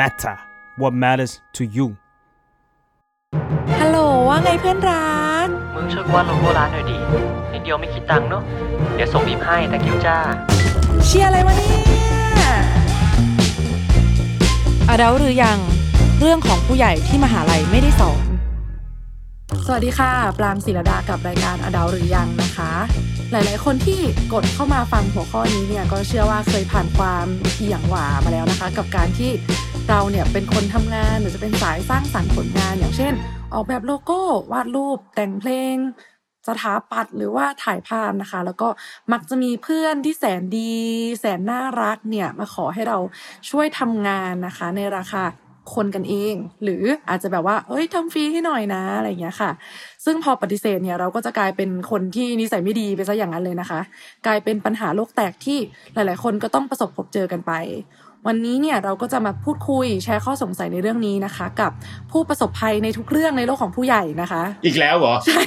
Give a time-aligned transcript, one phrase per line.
[0.00, 0.36] matter
[0.80, 1.86] what matters to you
[3.80, 6.96] ฮัลโหลว่าไงเพื่อนรัก มึงช่วยวาดโลโก้ร้านหน่อยดิ
[7.52, 8.42] นิดเดียวไม่คิดตังค์เนาะ
[8.94, 10.16] เดี๋ยวส่งบีบให้ thank you จ้า
[11.04, 11.76] เชียร์อะไรวะเนี่ย
[14.88, 15.58] อะเดาหรือยัง
[16.20, 18.24] เรื่องของผู้ใหญ่ที่มหาลัยไม่ได้สอน
[19.66, 22.72] สวัสดีค่ะ ปรางศิรดากับรายการอดาหรือยังนะคะ
[23.30, 24.00] หลายๆ คนที่
[24.32, 27.26] กดเข้ามาฟังหัวข้อนี้เนี่ยก็เชื่อว่าเคยผ่านความ
[27.56, 29.30] เอียงหวามาแล้วนะคะ กับการที่
[29.90, 33.12] เราเนี่ยเป็นคนทำงานหรือจะเป็นสายสร้างสรรค์ผลงาน อย่างเช่น
[33.54, 34.20] ออกแบบโลโก้
[34.52, 35.74] วาดรูป แต่งเพลง
[36.48, 38.68] สถาปัตย์หรือว่าถ่ายภาพนะคะ แล้วก็
[39.12, 40.74] มักจะมีเพื่อนที่แสนดี
[41.20, 42.98] แสนน่ารักเนี่ยมาขอให้เรา
[43.50, 45.22] ช่วยทำงานนะคะ ในราคา
[45.74, 49.50] คนกันเอง หรืออาจจะแบบว่า เอ้ยทำฟรีให้หน่อยนะอะไรอย่างเงี้ยค่ะ
[50.04, 53.80] ซึ่งพอปฏิเสธเนี่ยเราก็จะกลายเป็นคนที่นิสัยไม่ดีไปซะอย่างนั้นเลยนะคะ
[54.26, 55.58] กลายเป็นปัญหาโลกแตกที่
[55.94, 57.52] หลาย ๆ คนก็ต้องประสบพบเจอกันไป
[58.26, 61.72] วันนี้เนี่ยเราก็จะมาพูดคุยแชร์ข้อสงสัยในเรื่องนี้นะคะ กับ
[62.12, 65.42] ผู้ประสบภัยในทุกเรื่องในโลกของผู้ใหญ่นะคะ อีกแล้วเหรอใช่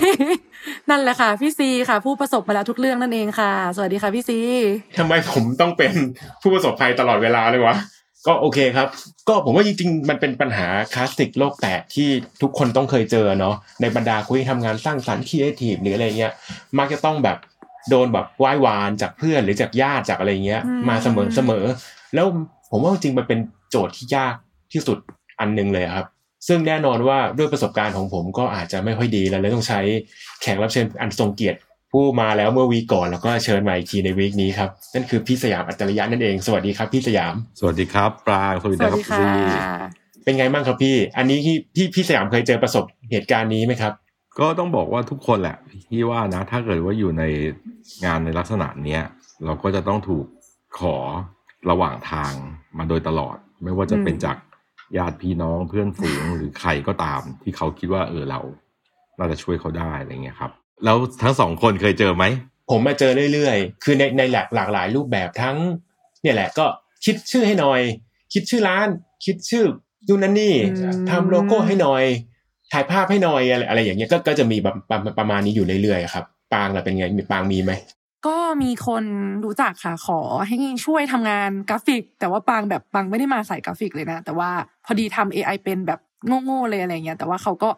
[0.89, 4.39] นั่นแหละค่ะพี่ซีค่ะ ผู้ประสบมาแล้วทุกเรื่องนั่นเองค่ะ สวัสดีค่ะพี่ซี
[4.97, 5.91] ทำไมผมต้องเป็น
[6.41, 7.75] ผู้ประสบภัยตลอดเวลาเลยวะ
[8.27, 8.88] ก็โอเคครับ
[9.27, 12.09] ก็ผมว่าจริงๆ มันเป็นปัญหาคลาสสิกโลกแตกที่
[12.41, 16.33] ทุกคนต้องเคยเจอเนาะในบรรดาคุยทำงานสร้างสรรค์ครีเอทีฟหรืออะไรเงี้ย
[16.77, 17.38] มักจะต้องแบบ
[17.89, 21.66] โดนแบบไหว้วานจากเพื่อนหรือจากญาติจากอะไรเงี้ย มาเสมอเสมอ
[22.16, 22.27] แล้ว
[22.72, 23.39] ผมว่าจริงๆมันเป็น
[23.70, 24.36] โจทย์ที่ยาก
[24.73, 24.98] ที่สุด
[25.39, 26.06] อันหนึงเลยครับ
[26.48, 29.80] ซึ่งแน่นอนว่าด้วยประสบการณ์ของผมก็อาจจะไม่ค่อยดีแล้วเลยต้องใช้
[30.42, 31.59] แขกรับเชิญอันทรงเกียรติ
[31.92, 39.30] ผู้มาแล้วเมื่อวีคก่อนแล้วก็เชิญมาอีกทีในวีคนี้ครับนั่นคือพี่สยามอัจฉริยะนั่นเองสวัสดีครับพี่สยาม สวัสดีครับปรางสวัสสดีวัสครับดีค่ะซี
[40.23, 43.94] เป็นไงบ้างครับพี่ อันนี้พี่พี่พี่สยามเคยเจอประสบเหตุการณ์นี้ไหมครับ
[44.39, 45.58] ก็ต้องบอกว่าทุกคนแหละ
[45.89, 47.23] ที่ว่านะ ถ้าเกิดว่าอยู่ใน
[48.06, 49.02] งานในลักษณะเนี้ย
[49.45, 50.26] เราก็จะต้องถูก
[50.80, 50.95] ขอ
[51.70, 52.33] ระหว่างทาง
[52.78, 54.38] มาโดยตลอด ไม่ว่าจะเป็นจาก
[54.98, 58.39] ญาติพี่น้องเพื่อนฝูงหรือใครก็ตาม ที่เขาคิดว่าเออเรา
[59.17, 60.52] น่าจะช่วยเขาได้อะไรเงี้ยครับ
[60.86, 62.23] แล้วทั้งสองคนเคยเจอไหม
[62.70, 65.58] ผมมาเจอเรื่อยๆ คือในในหลากหลากหลายรูปแบบทั้ง
[66.21, 66.66] เนี่ยแหละก็
[67.05, 67.82] คิดชื่อให้หน่อย
[68.33, 68.88] คิดชื่อร้าน
[69.26, 69.66] คิดชื่อ
[70.08, 72.04] นู่นนั่นนี่อืมทำโลโก้ให้หน่อย
[72.72, 77.72] ถ่ายภาพให้หน่อยอะไรอะไรอย่างเงี้ยก็ก็จะมีแบบประประมาณนี้อยู่เรื่อยๆครับปางล่ะเป็นไงมีปางมีไหม
[78.27, 79.03] ก็มีคน
[79.45, 84.49] รู้จักค่ะขอให้ช่วยทำงานกราฟิก แต่ว่าปางแบบปางไม่ได้มาสายกราฟิกเลยนะ แต่ว่า
[84.85, 85.99] พอดีทำ AI เป็นแบบ
[86.45, 87.69] โง่ๆเลยอะไรเงี้ย แต่ว่าเขาก็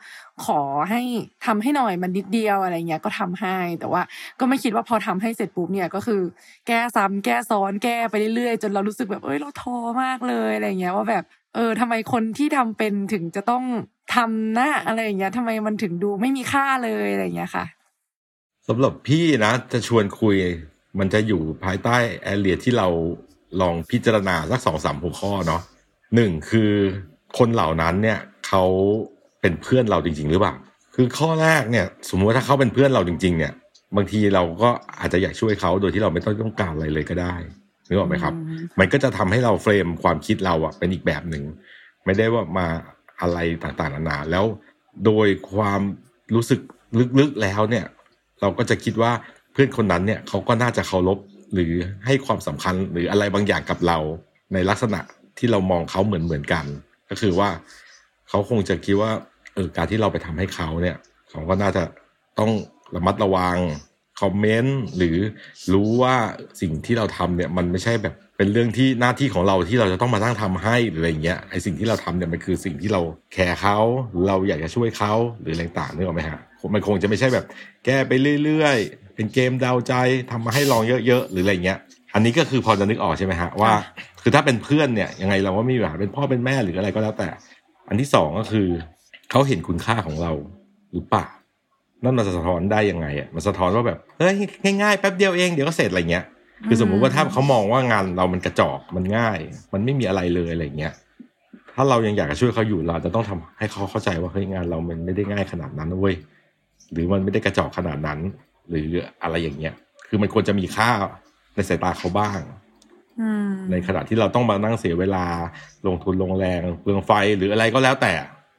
[0.46, 0.60] ขอ
[0.90, 1.02] ให้
[1.46, 4.02] ทำให้หน่อยมันนิดเดียวอะไรเงี้ยก็ทำให้ แต่ว่า
[4.40, 6.22] ก็ไม่คิดว่าพอทำให้เสร็จปุ๊บเนี่ยก็คือ
[6.68, 11.24] แก้ซ้ำแก้ซ้อนแก้ไปเรื่อยๆจนเรารู้สึกแบบเอ้ยเราท้อมากเลยอะไรเงี้ยว่าแบบ
[11.56, 13.64] เออทำไมคนที่ทำเป็นถึงจะต้อง
[14.16, 17.66] ทำหน้าอะไรอย่างเงี้ยทำไมมันถึงดูไม่มีค่าเลยอะไรเงี้ยค่ะ
[18.68, 20.36] สำหรับพี่นะ จะชวนคุย
[21.00, 22.88] มันจะอยู่ภายใต้แอเรียที่เรา
[23.62, 25.62] ลองพิจารณาสักสองสามหัวข้อเนาะ
[26.16, 26.72] หนึ่งคือ
[27.38, 28.64] คนเหล่านั้นเนี่ยเขา
[29.42, 30.56] เป็นเพื่อนเราจริง ๆ หรือเปล่า
[30.96, 33.54] คือข้อแรกเนี่ย สมมติว่าถ้าเขาเป็นเพื่อนเราจริง ๆ เนี่ย
[33.96, 34.70] บางทีเราก็
[35.00, 37.36] อาจจะอยากช่วยเขาโดยที่เราไม่ต้องต้องการอะไรเลยก็ได้
[37.88, 41.44] นึกออกไหมครับอืมมันก็จะทำให้เราเฟรมความคิดเราอะเป็นอีกแบบหนึ่ง
[42.06, 42.68] ไม่ได้ว่ามา
[43.22, 44.46] อะไรต่างๆนานาแล้ว
[45.06, 45.82] โดยความ
[46.36, 46.60] รู้สึก
[47.20, 47.86] ลึกๆแล้วเนี่ย
[48.42, 49.12] เราก็จะคิดว่า
[49.52, 51.18] เพื่อนคนนั้นเนี่ยเขาก็น่าจะเคารพ
[51.54, 51.74] หรือ
[52.06, 53.98] ให้ความสำคัญหรืออะไรบางอย่างกับเรา
[54.54, 55.00] ในลักษณะ
[55.38, 56.66] ที่เรามองเขาเหมือนเหมือนกัน
[57.10, 57.50] ก็คือว่า
[58.30, 59.12] เขาคงจะคิดว่า
[59.54, 60.98] เออการที่เราไปทำให้เขาเนี่ย
[61.30, 61.84] เขาก็น่าจะ
[62.40, 62.52] ต้อง
[62.96, 63.58] ระมัดระวัง
[64.22, 65.18] คอมเมนต์หรือ
[65.74, 66.16] รู้ว่า
[66.62, 73.02] สิ่งที่เราทำเนี่ยมันไม่ใช่แบบ เป็นเรื่องที่หน้าที่ของเราที่เราจะต้องมานั่งทำให้หรืออะไรเงี้ยไอสิ่งที่เราทำเนี่ยมันคือสิ่งที่เรา
[73.34, 73.78] แคร์เขา
[74.28, 76.40] เราอยากจะช่วยเขาหรืออะไรต่างๆนึกออกไหมฮะ
[76.74, 77.46] มันคงจะไม่ใช่แบบ
[77.86, 78.12] แก้ไป
[78.44, 79.94] เรื่อยๆ เป็นเกมเดาใจ
[80.32, 81.80] ทำมาให้ลองเยอะๆหรืออะไรเงี้ย
[82.14, 83.72] อันนี้ก็คือพอจะนึกออกใช่ไหมฮะว่า
[84.22, 87.30] คือถ้าเป็นเพื่อนเนี่ยยังไงเราก็ไม่มีปัญหาเป็นพ่อเป็นแม่หรืออะไรก็แล้วแต่
[87.90, 88.68] อันที่สองก็คือ
[89.32, 90.32] เขาเห็นคุณค่าของเรา
[90.94, 91.26] หรือเปล่า
[92.04, 94.36] นั่นมันจะสะท้อนได้ยังไงอะมันสะท้อนว่าแบบเฮ้ย
[94.82, 96.26] ง่ายๆแป๊บเดียวเองเดี๋ยวก็เสร็จอะไรเงี้ย
[96.68, 99.40] คือสมมุติว่าถ้าเขามองว่างานเรามันกระจอกมันง่าย
[99.74, 100.94] มันไม่มีอะไรเลยอะไรเงี้ย
[101.76, 106.16] ถ้าเรายังอยากจะช่วยเขาอยู่เราจะต้องทำให้เขาเข้าใจว่าเฮ้ยงานเรามันไม่ได้ง่ายขนาดนั้นนะเว้ย
[106.92, 108.20] หรือมันไม่ได้กระจอกขนาดนั้น
[108.70, 108.86] หรือ
[109.24, 109.74] อะไรอย่างเงี้ย
[110.08, 110.90] คือมันควรจะมีค่า
[111.56, 112.40] ในสายตาเขาบ้าง
[113.22, 115.26] อืมในขณะที่เราต้องมานั่งเสียเวลา
[115.88, 118.14] ลงทุนลงแรงเปลืองไฟหรืออะไรก็แล้วแต่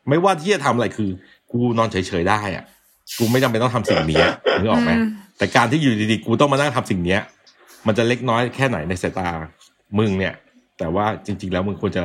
[0.08, 1.10] ไม่ว่าที่จะทำอะไรคือ
[1.52, 2.64] กูนอนเฉยๆได้อะ
[3.18, 4.24] กูไม่จำเป็นต้องทำสิ่งนี้
[4.60, 7.20] นึกออกไหมอืมแต่การที่อยู่ดีๆกูต้องมานั่งทำสิ่งเนี้ย
[7.86, 9.28] มันจะเล็กน้อยแค่ไหนในสายตา
[9.98, 10.34] มึงเนี่ย
[10.78, 12.04] แต่ว่าจริง ๆ แล้วมึงควรจะ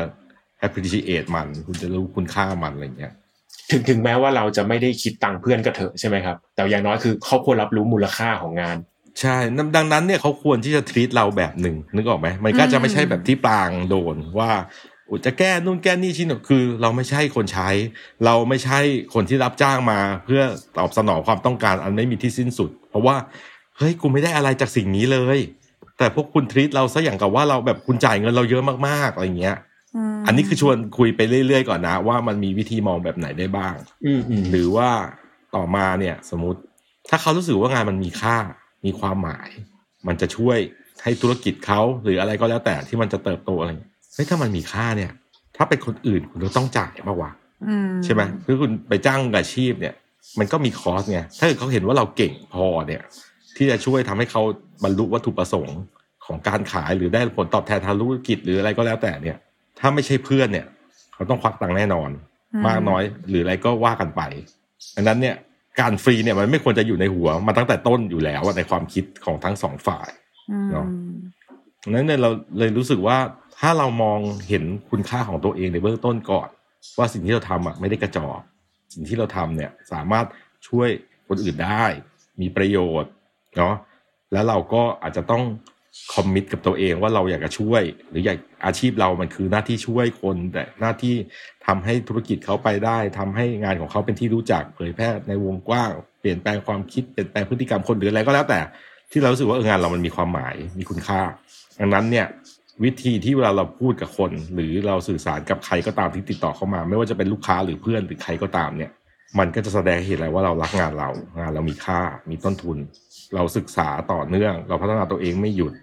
[0.66, 3.14] appreciate มัน คุณจะรู้คุณค่ามันอะไรเงี้ย
[3.72, 8.78] ถึงถึงแม้ว่าเราจะไม่ได้คิดตังค์เพื่อนก็เถอะใช่ไหมครับ แต่อย่างน้อยคือเขาควรรับรู้มูลค่าของงาน
[9.22, 14.52] ใช่ดังดังนั้นเนี่ยเขาควรที่จะ treat เราแบบหนึ่งนึกออกไหมมันก็จะไม่ใช่แบบที่ปรางโดนว่า
[15.10, 17.70] อุยจะแก้นู่นแก้นี่ชิ้นนคือ เราไม่ใช่คนใช้
[18.26, 18.80] เราไม่ใช่
[19.14, 20.42] คนที่รับจ้างมา เพื่อ
[20.78, 23.16] ตอบสนองความต้องการอันไม่มีที่สิ้นสุด เพราะว่า
[23.78, 25.40] เฮ้ยกูไม่ได้อะไรจากสิ่งนี้เลย
[25.98, 29.58] แต่พวกคุณทรีตเราซะอย่างกับว่าเราแบบคุณจ่ายเงินเราเยอะมากๆอะไรเงี้ย
[30.16, 34.90] มอันนี้คือชวนคุยไปเรื่อยๆก่อนนะ ว่ามันมีวิธีมองแบบไหนได้บ้างอืมอืมหรือว่า
[35.56, 36.60] ต่อมาเนี่ย สมมติ
[37.10, 38.38] ถ้าเขารู้สึกว่างานมันมีค่า
[38.86, 39.50] มีความหมาย
[40.08, 40.58] มันจะช่วย
[41.04, 45.12] ให้ธุรกิจเขาหรืออะไรก็แล้วแต่ที่มันจะเติบโตอะไรอย่างเงี้ยเฮ้ยถ้ามันมีค่าเนี่ย
[45.58, 47.32] ถ้าเป็นคนอื่นคุณก็ต้องจ่ายมากว่า
[47.68, 49.96] อืมใช่ไหมคือคุณไปจ้างอาชีพเนี่ย
[50.40, 53.02] มันก็มีคอสไงถ้าเกิดเขาเห็นว่าเราเก่งพอเนี่ย
[53.58, 54.42] ที่จะช่วยทำให้เขา
[54.84, 55.80] บรรลุวัตถุประสงค์
[56.26, 59.38] ของการขายหรือได้ผลตอบแทนทางธุรกิจหรืออะไรก็แล้วแต่เนี่ย
[59.80, 60.66] ถ้าไม่ใช่เพื่อนเนี่ย
[61.14, 62.10] เขาต้องควักตังค์แน่นอน
[62.68, 64.22] มากน้อยหรืออะไรก็ว่ากันไป
[64.96, 65.36] ดังนั้นเนี่ย
[65.80, 70.10] การฟรีเนี่ยมันไม่ควรจะอยู่ในหัวมาตั้งแต่ต้นอยู่แล้วอะในความคิดของทั้งสองฝ่าย
[70.52, 70.88] อืมเนาะ
[71.84, 73.18] ดังนั้นเนี่ยเราเลยรู้สึกว่า
[73.60, 76.50] ถ้าเรามองเห็นคุณค่าของตัวเองในเบื้องต้นก่อน
[76.98, 78.40] ว่าสิ่งที่เราทำอะไม่ได้กระจอก
[78.94, 80.26] สิ่งที่เราทำเนี่ยสามารถ
[80.68, 80.90] ช่วย
[81.28, 81.86] คนอื่นได้
[82.42, 83.12] มีประโยชน์
[83.58, 83.76] เนาะ
[84.34, 85.44] แล้วเราก็อาจจะต้อง
[86.14, 91.16] คอมมิตกับตัวเองว่าเราอยากจะช่วย หรืออยากอาชีพเรามันคือหน้าที่ช่วยคน แต่หน้าที่
[91.68, 95.90] ทำให้ธุรกิจเขาไปได้ทำให้งานของเขาเป็นที่รู้จักเผยแพร่ในวงกว้าง
[96.20, 98.60] เปลี่ยนแปลงความคิดเปลี่ยนแปลงพฤติกรรมคนหรืออะไรก็แล้วแต่
[99.12, 101.22] ที่เรารู้สึกว่าเอองานเรามันมีความหมายมีคุณค่า
[101.80, 102.28] ดังนั้นเนี่ย
[102.84, 108.92] วิธีที่เวลาเราพูดกับคน หรือเราสื่อสารกับใครก็ตามที่ติดต่อเข้ามา ไม่ว่าจะเป็นลูกค้าหรือเพื่อนหรือใครก็ตามเนี่ย
[109.40, 111.10] มันก็จะแสดงให้เห็นเลยว่าเรารักงานเรา
[111.40, 112.00] งานเรามีค่า
[112.30, 112.78] มีต้นทุน
[113.36, 115.74] เราศึกษาต่อเนื่อง เราพัฒนาตัวเองไม่หยุด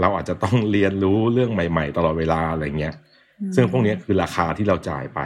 [0.00, 2.94] เราอาจจะต้องเรียนรู้เรื่องใหม่ ๆ ตลอดเวลาอะไรเงี้ย
[3.54, 5.20] ซึ่งพวกเนี้ยคือราคาที่เราจ่ายไป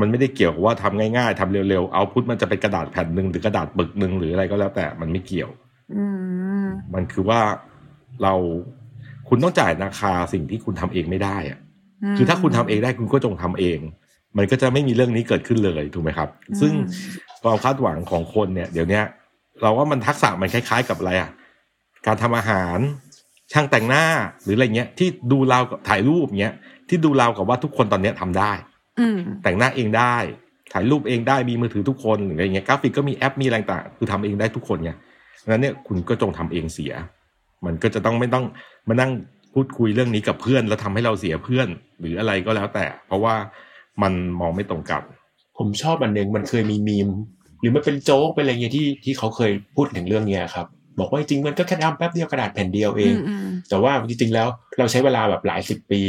[0.00, 5.50] มันไม่ได้เกี่ยวกับว่าทำง่ายๆทำเร็วๆเอาพุทมันจะเป็นกระดาษแผ่นหนึ่งหรือกระดาษปึกหนึ่งหรืออะไรก็แล้วแต่มันไม่เกี่ยว
[5.94, 6.04] อื
[6.64, 7.40] มมันคือว่า
[8.22, 8.34] เรา
[9.28, 11.58] คุณต้องจ่ายราคาสิ่งที่คุณทำเองไม่ได้อะ
[12.12, 13.78] มคือถ้าคุณทำเองได้คุณก็จงทำเอง
[14.36, 16.72] มันก็จะไม่มีเรื่องนี้เกิดขึ้นเลยถูกไหมครับอืมซึ่ง
[17.42, 19.04] ความคาดหวังของคนเนี่ย เดี๋ยวเนี้ย
[19.62, 21.30] เราว่ามันทักษะมันคล้าย ๆ กับอะไรอะ
[22.06, 22.78] การทำอาหาร
[23.52, 24.04] ช่างแต่งหน้า
[24.42, 26.54] หรืออะไรเงี้ย ที่ดูเราวกับถ่ายรูปเงี้ย
[26.88, 28.52] ที่ดูเราวกับว่าทุกคนตอนเนี้ยทำได้
[28.98, 30.16] อืมแต่งหน้าเองได้
[30.72, 34.90] ถ่ายรูปเองได้มีมือถือทุกคนหรืออะไรเงี้ยกราฟิกก็มีแอปมีอะไรต่างๆคือทำเองได้ทุกคนไง
[35.42, 36.92] ดังนั้นเนี่ยคุณก็จงทำเองเสีย
[37.66, 38.44] มันก็จะต้องไม่ต้อง
[38.88, 39.12] มานั่ง
[39.54, 41.68] พูดคุยเรื่องนี้กับเพื่อน แล้วทำให้เราเสียเพื่อน
[42.00, 43.34] หรืออะไรก็แล้วแต่ เพราะว่า
[44.02, 45.02] มันมองไม่ตรงกัน
[45.58, 47.08] ผมชอบอันหนึ่งมันเคยมีมีม
[47.60, 50.66] หรือมันเป็นโจ๊กเป็นอะไรเงี้ยที่ที่เขาเคยพูดถึงเรื่องเนี้ยครับ
[51.00, 56.00] บอกว่าจริงๆมันก็แค่ทำแป๊บเดียวกระดาษแผ่นเดียวเองอืมแต่ว่าจริงๆแล้วเราใช้เวลาแบบหลายสิบปี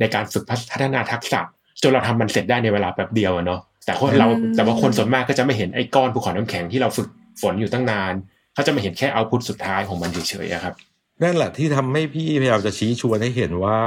[0.00, 1.40] ในการฝึกพัฒนาทักษะ
[1.82, 7.08] จนเราทำมันเสร็จได้ในเวลาแป๊บเดียวอะเนาะแต่คนเราอืมแต่ว่าคนส่วนมากก็จะไม่เห็นไอ้ก้อนภูเขาน้ำแข็งที่เราฝึก
[7.40, 8.12] ฝนอยู่ตั้งนาน
[8.54, 10.74] เขาจะมาเห็นแค่เอาพุทสุดท้ายของมันเฉยๆอะครับ
[11.22, 13.78] นั่นแหละที่ทำให้พี่พยายามจะชี้ชวนให้เห็นว่า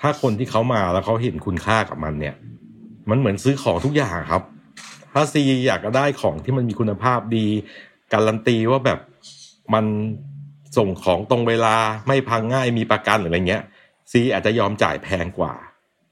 [0.00, 2.34] ถ้าคนที่เขามาแล้วเขาเห็นคุณค่ากับมันเนี่ย
[3.10, 4.42] มันเหมือนซื้อของทุกอย่างครับ
[5.12, 7.46] ถ้าซีอยากจะได้ของที่มันมีคุณภาพดี
[8.12, 8.98] การันตีว่าแบบ
[9.74, 9.84] มัน
[10.76, 11.76] ส่งของตรงเวลา
[12.06, 13.62] ไม่พังง่ายมีประกันหรืออะไรเงี้ย
[14.12, 15.54] ซีอาจจะยอมจ่ายแพงกว่า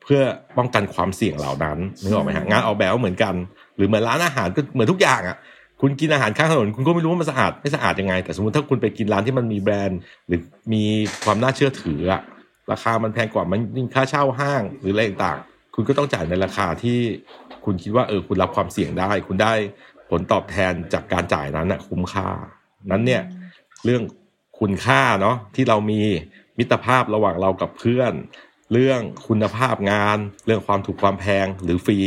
[0.02, 0.20] เพื่อ
[0.56, 3.34] ป้องกันความเสี่ยงเหล่านั้นนึกออกไหมฮะงานออกแบบก็เหมือนกัน
[3.76, 5.36] หรือเหมือนร้านอาหารก็เหมือนทุกอย่างอะ
[5.80, 10.40] คุณกินอาหารข้างถนนคุณก็ไม่รู้ว่ามันสะอาดไม่สะอาดยังไง แต่สมมติถ้าคุณไปกินร้านที่มันมีแบรนด์ หรือ
[10.72, 10.84] มี
[11.24, 12.22] ความน่าเชื่อถืออะ
[12.72, 16.98] ราคามันแพงกว่ามันยิ่งค่าเช่าห้างหรืออะไรต่างๆคุณก็ต้องจ่ายในราคาที่
[17.64, 19.52] คุณคิดว่าเออคุณรับความเสี่ยงได้ คุณได้
[20.10, 22.28] ผลตอบแทนจากการจ่ายนั้นน่ะคุ้มค่า
[22.90, 23.22] นั้นเนี่ย
[23.84, 24.02] เรื่อง
[24.60, 26.00] คุณค่าเนาะที่เรามี
[26.58, 28.12] มิตรภาพระหว่างเรากับเพื่อน
[28.72, 31.98] เรื่องคุณภาพงาน เรื่องความถูกความแพงหรือฟรี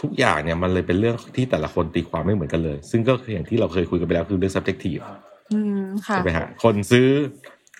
[0.00, 5.02] ทุกอย่างเนี่ยมันเลยเป็นเรื่องที่แต่ละคนตีความไม่เหมือนกันเลย ซึ่งก็คืออย่างที่เราเคยคุยกันไปแล้วคือเรื่อง subjective
[5.52, 7.08] อืมค่ะใช่ไหมฮะคนซื้อ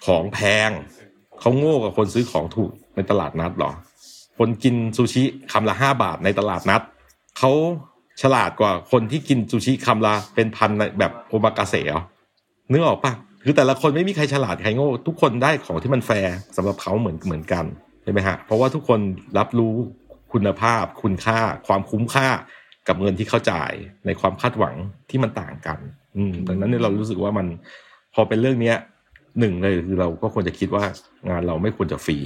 [0.07, 0.71] ของแพง
[1.41, 3.73] เขาโง่กับคนซื้อของถูกในตลาดนัดเหรอ
[4.39, 6.83] คนกินซูชิคำละห้าบาทในตลาดนัด
[7.39, 7.53] เขา
[8.23, 12.03] ฉลาดกว่าคนที่กินซูชิคำละเป็นพันแบบโอมากาเสะ
[12.69, 13.13] เนึกออกปะ
[13.45, 17.65] คือแต่ละคนไม่มีใครฉลาดใครโง่ทุกคนได้ของที่มันแฟร์สำหรับเขาเหมือนเหมือนกัน
[18.03, 19.01] ใช่ไหมฮะเพราะว่าทุกคน
[19.39, 19.75] รับรู้
[20.33, 22.29] คุณภาพ คุณค่า ความคุ้มค่า
[22.89, 23.73] กับเงินที่เขาจ่าย
[24.07, 24.75] ในความคาดหวัง
[25.11, 25.79] ที่มันต่างกัน
[26.17, 27.47] อืมดังนั้นเนี่ยเรารู้สึกว่ามัน
[28.15, 28.77] พอเป็นเรื่องเนี้ย
[29.39, 30.85] หนึ่งเลยคือเราก็ควรจะคิดว่า
[31.29, 32.19] งานเราไม่ควรจะฟรี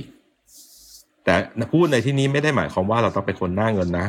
[1.25, 1.35] แต่
[1.73, 4.07] พูดในที่นี้ไม่ได้หมายความว่าเราต้องเป็นคนหน้าเงินนะ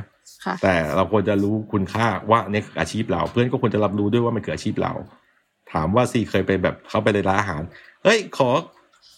[0.63, 4.93] แต่เราควรจะรู้คุณค่าว่าเนี่ยคืออาชีพเรา เพื่อนก็ควรจะรับรู้ด้วยว่ามันคืออาชีพเรา
[5.71, 7.61] ถามว่าซีเคยไปแบบเขาไปในร้านอาหาร
[8.03, 8.49] เฮ้ย ขอ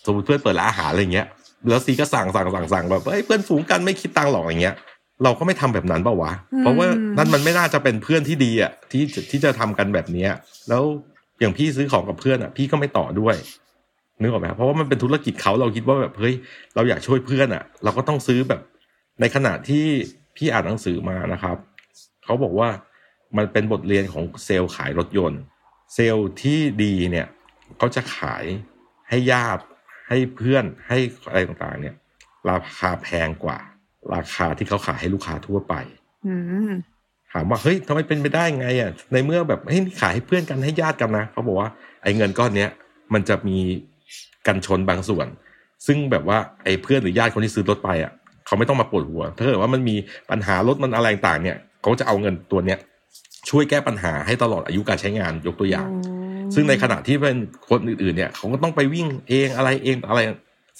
[0.05, 1.27] สมมติเพื่อนเปิดร้านอาหารอะไรเงี้ย
[1.69, 4.75] แล้วซีก็สั่งสั่งสั่งสั่งแบบเฮ้ยเพื่อนฝูงกันไม่คิดตังค์หรอกอย่างเงี้ย
[5.23, 6.87] เราก็ไม่ทำแบบนั้นเปล่าวะอืมเพราะว่า
[7.17, 10.31] นั่นมันไม่น่าจะเป็นเพื่อนที่ดีอะที่ที่จะทำกันแบบเนี้ย
[10.69, 10.83] แล้ว
[11.39, 13.35] อย่างพี่ซื้อของกับเพื่อนอะ พี่ก็ไม่ต่อด้วย
[14.21, 16.33] นึกออกไหมครับเพราะว่ามันเป็นธุรกิจเขาเราคิดว่าแบบเฮ้ย
[16.75, 18.61] เราอยากช่วยเพื่อนอะ เราก็ต้องซื้อแบบ
[19.21, 19.85] ในขณะที่
[20.37, 21.57] พี่อ่านหนังสือมานะครับ
[22.23, 22.69] เขาบอกว่า
[23.37, 25.41] มันเป็นบทเรียนของเซลล์ขายรถยนต์
[25.93, 27.27] เซลล์ที่ดีเนี่ย
[27.77, 28.43] เขาจะขาย
[29.09, 29.63] ให้ญาติ
[30.07, 30.97] ให้เพื่อนให้
[31.29, 31.95] อะไรต่างๆ เนี่ย
[32.49, 33.59] ราคาแพงกว่า
[34.13, 35.73] ราคาที่เขาขายให้ลูกค้าทั่วไป
[36.27, 36.35] อื
[36.69, 36.71] ม
[37.31, 41.69] ถามว่าเฮ้ยทำไมเป็นไปได้ไงอะในเมื่อแบบเฮ้ยนี่ขายให้เพื่อนกันให้ญาติกันนะเขาบอกว่า
[42.03, 42.69] ไอ้เงินก้อนเนี้ย
[43.13, 43.57] มันจะมี
[44.47, 45.27] กันชนบางส่วน
[45.85, 48.11] ซึ่งแบบว่าไอ้เพื่อนหรือญาติคนที่ซื้อรถไปอะ
[48.47, 49.95] เขาไม่ต้องมาปวดหัว ถ้าเกิดว่ามันมี
[50.29, 52.79] ปัญหารถมันอะไรต่างๆเนี่ยเขาจะเอาเงินตัวเนี้ย
[53.49, 55.89] ช่วยแก้ปัญหาให้ตลอดอายุการใช้งานยกตัวอย่าง
[56.53, 57.37] ซึ่งในขณะที่เป็น
[57.69, 60.21] คนอื่นๆเนี่ยเขาก็ต้องไปวิ่งเองอะไรเองอะไร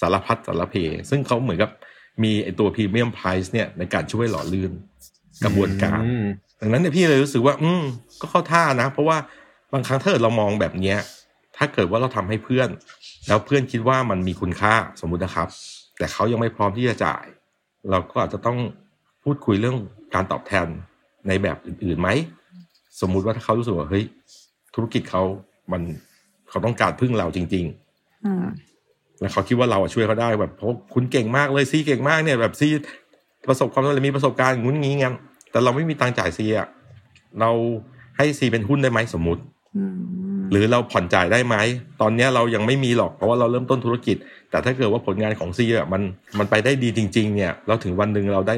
[0.00, 0.74] สารพัดสารเพ
[1.10, 1.70] ซึ่งเขาเหมือนกับ
[2.22, 4.72] มีไอตัวพรีเมียมไพรซ์เนี่ยในการช่วยหล่อลื่น
[5.44, 6.24] กระบวนการอืม
[6.60, 7.82] ดังนั้นเนี่ยพี่เลยรู้สึกว่า อืม
[8.20, 9.18] ก็เข้าท่านะ เพราะว่า
[9.72, 10.98] บางครั้งถ้าเกิดเรามองแบบเนี้ย
[11.56, 12.68] ถ้าเกิดว่าเราทำให้เพื่อน
[13.28, 15.48] แล้วเพื่อนคิดว่ามันมีคุณค่าสมมุตินะครับ
[15.98, 17.24] แต่เขายังไม่พร้อมที่จะจ่าย
[17.90, 18.58] เราก็อาจจะต้อง
[19.22, 19.76] พูดคุยเรื่อง
[20.14, 20.66] การตอบแทน
[21.26, 22.08] ในแบบอื่นๆไหม
[23.00, 24.04] สมมุติว่าถ้าเขารู้สึกว่าเฮ้ย
[24.74, 25.22] ธุรกิจเขา
[25.72, 25.82] มัน
[26.48, 28.46] เขาต้องการพึ่งเราจริงๆอืม
[29.20, 32.68] แล้วเขาคิดว่าเราอะช่วยเขาได้แบบเพราะคุณเก่งมากเลยซีเก่งมากเนี่ยแบบซี
[33.48, 35.14] ประสบความสำเร็จมีประสบการณ์งุ้นงี้งั้น
[35.50, 36.68] แต่เราไม่มีตังค์จ่ายซีอะ
[37.40, 37.50] เรา
[38.16, 39.42] ให้ซีเป็นหุ้นได้ไหมสมมุติ
[39.76, 41.56] อืม หรือเราผ่อนจ่ายได้ไหม
[42.00, 44.16] ตอนเนี้ยเรายังไม่มีหรอกเพราะว่าเราเริ่มต้นธุรกิจ
[44.50, 46.02] แต่ถ้าเกิดว่าผลงานของซีอะมัน
[46.38, 48.56] มันไปได้ดีจริง ๆ เนี่ยเราถึงวันหนึ่งเราได้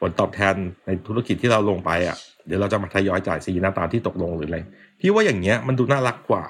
[0.00, 0.54] ผลตอบแทน
[0.86, 2.16] ในธุรกิจที่เราลงไปอะ
[2.46, 4.58] เดี๋ยวเราจะมาทยอยจ่ายซีหน้าตามที่ตกลงหรืออะไร
[5.00, 6.44] พี่ว่าอย่างเงี้ยมันดูน่ารักกว่า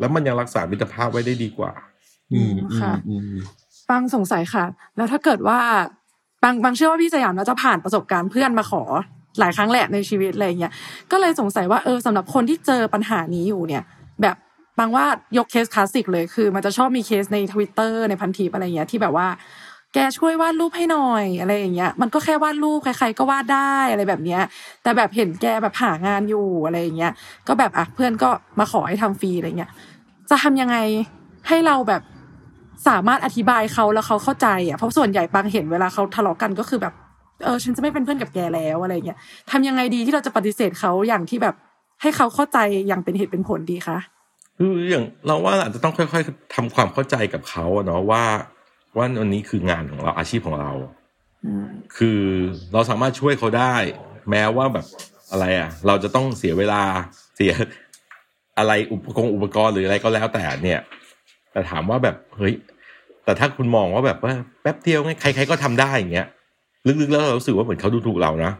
[0.00, 1.72] แล้วมันยังรักษามิตรภาพไว้ได้ดีกว่า
[2.32, 3.36] อืมอืค่ะมอืม
[3.88, 4.64] ปังสงสัยค่ะ
[4.96, 5.58] แล้วถ้าเกิดว่า
[6.42, 8.82] ปังปังเชื่อว่าพี่สยามน่าจะผ่านประสบการณ์เพื่อนมาขอ
[9.40, 10.72] หลายครั้งแหละในชีวิตอะไรอย่างเงี้ย
[11.10, 13.82] ก็เลยสงสัยว่าเออสำหรับคนที่เจอปัญหานี้อยู่เนี่ย
[14.22, 14.36] แบบ
[14.78, 15.04] ปางว่า
[15.38, 19.28] ยกเคสคลาสสิกเลยคือ มันจะชอบมีเคสในทวิตเตอร์ในพันทิปอะไรเงี้ยที่แบบว่า
[19.94, 24.42] แกช่วยวาดรูปให้หน่อยอะไรอย่างเงี้ย มันก็แค่วาดรูปใครๆก็วาดได้อะไรแบบเนี้ย
[24.82, 27.12] แต่แบบเห็นแกแบบหางานอยู่อะไรอย่างเงี้ย
[27.48, 29.70] ก็แบบอะเพื่อนก็มาขอให้ทำฟรีอะไรเงี้ย
[30.30, 30.76] จะทำยังไง
[31.48, 32.02] ให้เราแบบ
[32.88, 36.94] สามารถอธิบายเขาแล้วเขาเข้าใจอะเพราะส่วนใหญ่ปางเห็นเวลาเขาทะเลาะกันก็คือแบบ
[37.44, 39.18] เออฉันจะไม่เป็นเพื่อนกับแกแล้วอะไรเงี้ย
[39.50, 41.54] ทำยังไงดีที่เราจะปฏิเสธเขาอย่างที่แบบ
[42.02, 43.98] ให้เขาเข้าใจอย่างเป็นเหตุเป็นผลดีคะ
[44.58, 48.24] คืออย่างเราว่าอาจจะต้องค่อย ๆทำความเข้าใจกับเขาอะเนาะว่า
[48.96, 50.72] ว่าวันนี้คืองานของเราอาชีพของเรา
[51.46, 52.20] อืมคือ
[52.72, 53.74] เราสามารถช่วยเขาได้
[54.30, 54.86] แม้ว่าแบบ
[55.30, 56.82] อะไรอะ เราจะต้องเสียเวลา
[57.36, 57.52] เสีย
[58.58, 60.80] อะไรอุปกรณ์อุปกรณ์หรืออะไรก็แล้วแต่เนี่ย
[61.52, 62.54] แต่ถามว่าแบบเฮ้ย
[63.24, 66.26] แต่ถ้าคุณมองว่าแบบว่าแป๊บเดียวไงใคร ๆก็ทำได้อย่างเงี้ย
[67.00, 68.52] ลึกๆแล้วเรารู้สึกว่าเหมือนเขาดูถูกเรานะ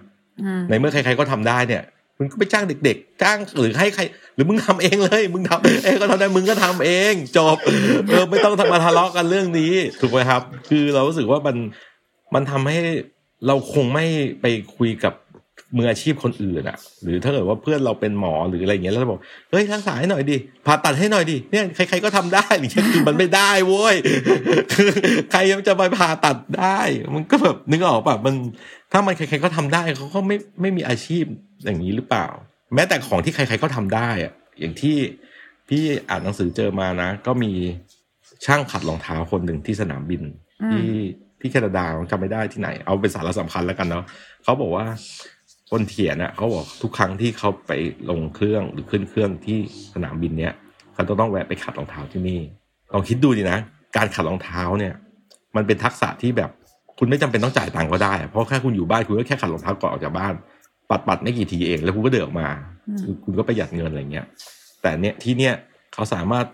[0.42, 1.82] อืมในเมื่อใครๆก็ทำได้เนี่ย
[2.18, 4.02] มึงก็ไปจ้างเด็ก ๆ จ้างหรือให้ใคร
[4.34, 7.56] หรือมึงทำเองเลย มึงทำเองก็ทำได้มึงก็ทำเองจบ
[8.08, 11.56] เออไม่ต้องทำมาทะเลาะกันเรื่องนี้ ถูกไหมครับ คือเรารู้สึกว่ามัน
[12.34, 12.80] มันทำให้
[13.46, 14.04] เราคงไม่
[14.40, 14.46] ไป
[14.76, 15.14] คุยกับ
[15.76, 19.20] มืออาชีพคนอื่นอะหรือถ้าเกิดว่าเพื่อนเราเป็นหมอหรืออะไรอย่างเงี้ยแล้วเราบอก
[19.50, 23.94] เฮ้ยรักษาให้หน่อยดิผ่าตัดให้หน่อยดิเนี่ยใครๆก็ทำได้หรือคือมันไม่ได้เว้ย
[24.72, 24.90] คือ
[25.32, 26.78] ใครจะไปผ่าตัดได้
[27.14, 28.34] มันก็แบบนึกออกป่ะมัน
[28.92, 31.24] ถ้ามันใครๆก็ทำได้เขาก็ไม่ไม่มีอาชีพ
[31.64, 32.26] อย่างนี้หรือเปล่า
[32.74, 34.96] แม้แต่ของที่ใครๆก็ทำได้อะอย่างที่
[35.68, 37.52] พี่อ่านหนังสือเจอมานะ ก็มี
[38.44, 40.22] ช่างขัดรองเท้าคนหนึ่งที่สนามบิน
[40.72, 40.90] ที่
[41.40, 44.04] ที่แคนาดาจำไม่ได้ที่ไหน เอาเป็นสาระสำคัญแล้วกันเนาะ
[44.44, 44.86] เขาบอกว่า
[45.70, 47.72] คนเถียนอะเขาบอกทุกครั้งที่เขาไป
[48.10, 49.58] ลงเครื่องหรือขึ้นเครื่องที่
[49.94, 50.52] สนามบินเนี้ย
[50.94, 52.40] เขาจะต้องแวะไปขัดรองเท้าที่นี่
[52.92, 53.58] ลองคิดดูดินะ
[53.96, 54.94] การขัดรองเท้าเนี่ย
[55.56, 56.50] มันเป็นทักษะที่แบบ
[56.98, 60.34] คุณไม่จำเป็นต้องจ่ายตังค์ก็ได้อะเพราะแค่คุณอยู่บ้านคุณก็แค่ขัดรองเท้าก่อนออกจากบ้าน
[60.90, 62.48] ปัดปัดไม่กี่ทีเอง แล้วคุณก็เดินออกมา
[62.88, 64.26] อืมคือคุณก็ประหยัดเงินอะไรเงี้ย
[64.82, 65.54] แต่เนี้ยที่เนี้ย
[65.94, 66.46] เขาสามารถ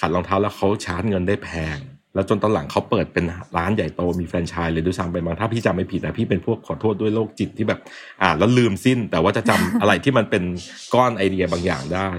[0.00, 1.78] ขัดรองเท้าแล้วเขาชาร์จเงินได้แพง
[2.14, 3.24] แล้วจนตอนหลังเขาเปิดเป็น
[3.56, 7.80] ร้านใหญ่โตมีแฟรนไชส์เลยด้วยซ้ำไปบางถ้าพี่จำไม่ผิดนะพี่เป็นพวกขอโทษด้วยโรคจิตที่แบบ
[8.22, 10.42] อ่านแล้วลืมสิ้น แต่ว่าจะจำอะไรที่มันเป็น
[10.94, 12.10] ก้อนไอเดียบางอย่างได้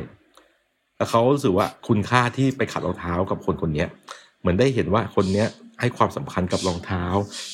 [0.97, 3.87] แล้วเขารู้สึกว่าคุณค่าที่ไปขัดรองเท้ากับคนคนเนี้ย
[4.39, 5.47] เหมือนได้เห็นว่าคนเนี้ย
[5.79, 7.03] ให้ความสำคัญกับรองเท้า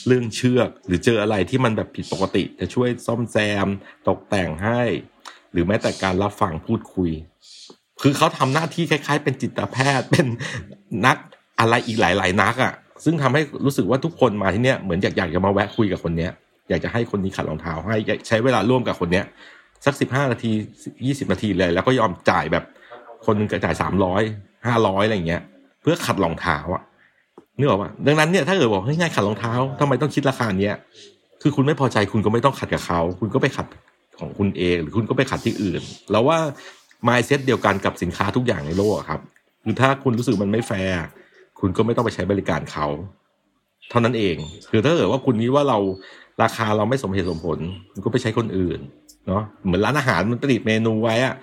[0.08, 3.68] เรื่องเชือก หรือเจออะไรที่มันแบบผิดปกติ จะช่วยซ่อมแซม
[4.08, 4.82] ตกแต่งให้
[5.52, 7.12] หรือแม้แต่การรับฟังพูดคุย
[8.02, 10.28] คือเขาทำหน้าที่คล้าย ๆ เป็นจิตแพทย์เป็น
[11.06, 11.18] นัก
[11.60, 12.74] อะไรอีกหลาย ๆ นักอะ่ะ
[13.06, 16.32] ซึ่งทำให้รู้สึกว่าทุกคนมาที่เนี้ยเหมือนอยากอยากจะมาแวะคุยกับคนเนี้ย
[16.70, 19.26] อยากจะให้คนนี้ขัดรองเท้าให้ใช้เวลาร่วมกับคนเนี้ย
[19.86, 20.52] สักสิบห้านาที
[21.06, 22.64] ยี่สิบนาทีเลย แล้วก็ยอมจ่ายแบบ
[23.26, 24.24] คนนึงจ่ายสามร้อย
[24.68, 25.42] ห้าร้อยอะไรเงี้ย
[25.82, 26.84] เพื่อขัดรองเท้าอะ
[27.58, 30.76] นึกออกปะดังนั้นเนี่ยถ้าเกิดบอกง่ายๆขัดรองเท้าทำไมต้องคิดราคาเนี้ย
[31.42, 33.68] คือคุณไม่พอใจคุณก็ไม่ต้องขัดกับเขา คุณก็ไปขัด
[34.20, 35.82] ของคุณเอง หรือคุณก็ไปขัดที่อื่น
[36.12, 36.38] แล้วว่า
[37.08, 39.22] mindset เดียวกันกับสินค้าทุกอย่างในโลกครับ
[39.64, 40.96] คือถ้าคุณรู้สึกมันไม่แฟร์
[41.60, 42.88] คุณก็ไม่ต้องไปใช้บริการเขา
[43.90, 44.36] เท่านั้นเอง
[44.70, 45.78] คือถ้าเกิดว่าคุณนี้ว่าเรา
[46.44, 47.60] ราคาเราไม่สมเหตุสมผล
[47.92, 48.80] คุณก็ไปใช้คนอื่น
[49.28, 51.34] เนาะเหมือนร้านอาหารมันติดเมนูไว้อะ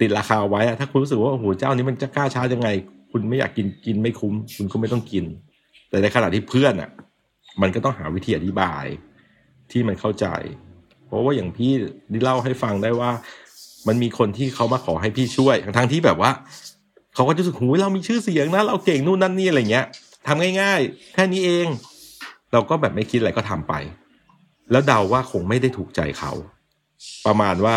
[0.00, 2.68] ติดราคาไว้อะถ้าคุณรู้สึกว่าโอ้โหเจ้านี้มันจะกล้าช้ายังไง
[3.12, 5.24] คุณไม่อยากกินกินไม่คุ้ม คุณก็ไม่ต้องกิน
[5.88, 6.90] แต่ในขณะที่เพื่อนอะ
[7.62, 8.84] มันก็ต้องหาวิธีอธิบาย
[9.70, 10.26] ที่มันเข้าใจ
[11.06, 11.72] เพราะว่าอย่างพี่
[12.10, 13.10] ได้เล่าให้ฟังได้ว่า
[13.88, 16.30] มันมีคนที่เขามาขอให้พี่ช่วยทั้งที่แบบว่า
[17.14, 19.86] เขาก็จะรู้สึกหูเรามีชื่อเสียงนะเราเก่งนู่นนั่นนี่อะไรเงี้ย
[20.26, 21.66] ทำง่าย ๆ แค่นี้เอง
[22.52, 23.74] เราก็แบบไม่คิดอะไรก็ทำไป
[24.70, 26.32] แล้วเดาว่าคงไม่ได้ถูกใจเขา
[27.26, 27.76] ประมาณว่า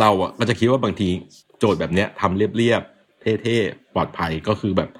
[0.00, 1.08] เราอะก็จะคิดว่าบางที
[1.58, 4.90] โจทย์แบบเนี้ยทำเรียบๆ เท่ๆปลอดภัยก็คือแบบ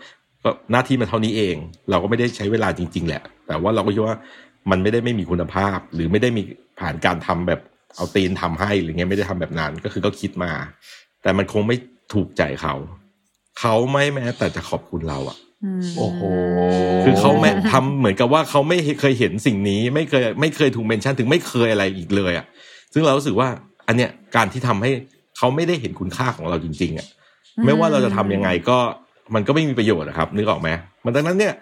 [0.42, 1.56] ก็หน้าที่มันเท่านี้เอง
[1.90, 4.16] เราก็ไม่ได้ใช้เวลาจริง ๆ แหละ แต่ว่าเราก็คิดว่า
[4.70, 6.42] มันไม่ได้ไม่มีคุณภาพ หรือไม่ได้มี
[6.80, 7.60] ผ่านการทำแบบ
[7.96, 10.52] เอาตีนทำให้หรือเงี้ยไม่ได้ทำแบบนั้นก็คือก็คิดมา
[11.22, 11.76] แต่มันคงไม่
[12.14, 12.74] ถูกใจเขา
[13.60, 15.36] เขาไม่แม้แต่จะขอบคุณเราอะ
[15.80, 16.20] อืมโอ้โห
[17.04, 22.46] คือเขาไม่ทำเหมือนกับว่าเขาไม่เคยเห็นสิ่งนี้ ไม่เคยไม่เคยถูก mention ถึงไม่เคยอะไรอีกเลยอะ
[22.92, 23.48] ซึ่งเรารู้สึกว่า
[23.86, 24.90] อันเนี้ยการที่ทำให้
[25.36, 27.06] เขาไม่ได้เห็นคุณค่าของเราจริง ๆอะ
[27.64, 28.78] ไม่ว่าเราจะทำยังไงก็
[29.34, 30.68] มันก็ไม่มีประโยชน์นะครับนึกออกไหม
[31.04, 31.52] มันดังนั้นเนี่ย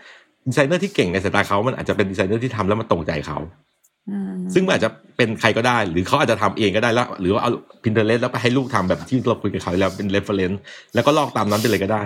[0.49, 3.39] ดีไซเนอร์ที่เก่งในสายตาเขามันอาจจะเป็นดีไซเนอร์ที่ทำแล้วมันตรงใจเขา
[4.11, 7.51] อืมซึ่งมันอาจจะเป็นใครก็ได้ หรือเขาอาจจะทำเองก็ได้แล้ว หรือว่าเอา
[7.83, 10.61] Pinterest แล้วไปให้ลูกทำแบบที่เราคุยกับเขาแล้วเป็น reference
[10.95, 12.03] แล้วก็ลอกตามนั้นไปเลยก็ได้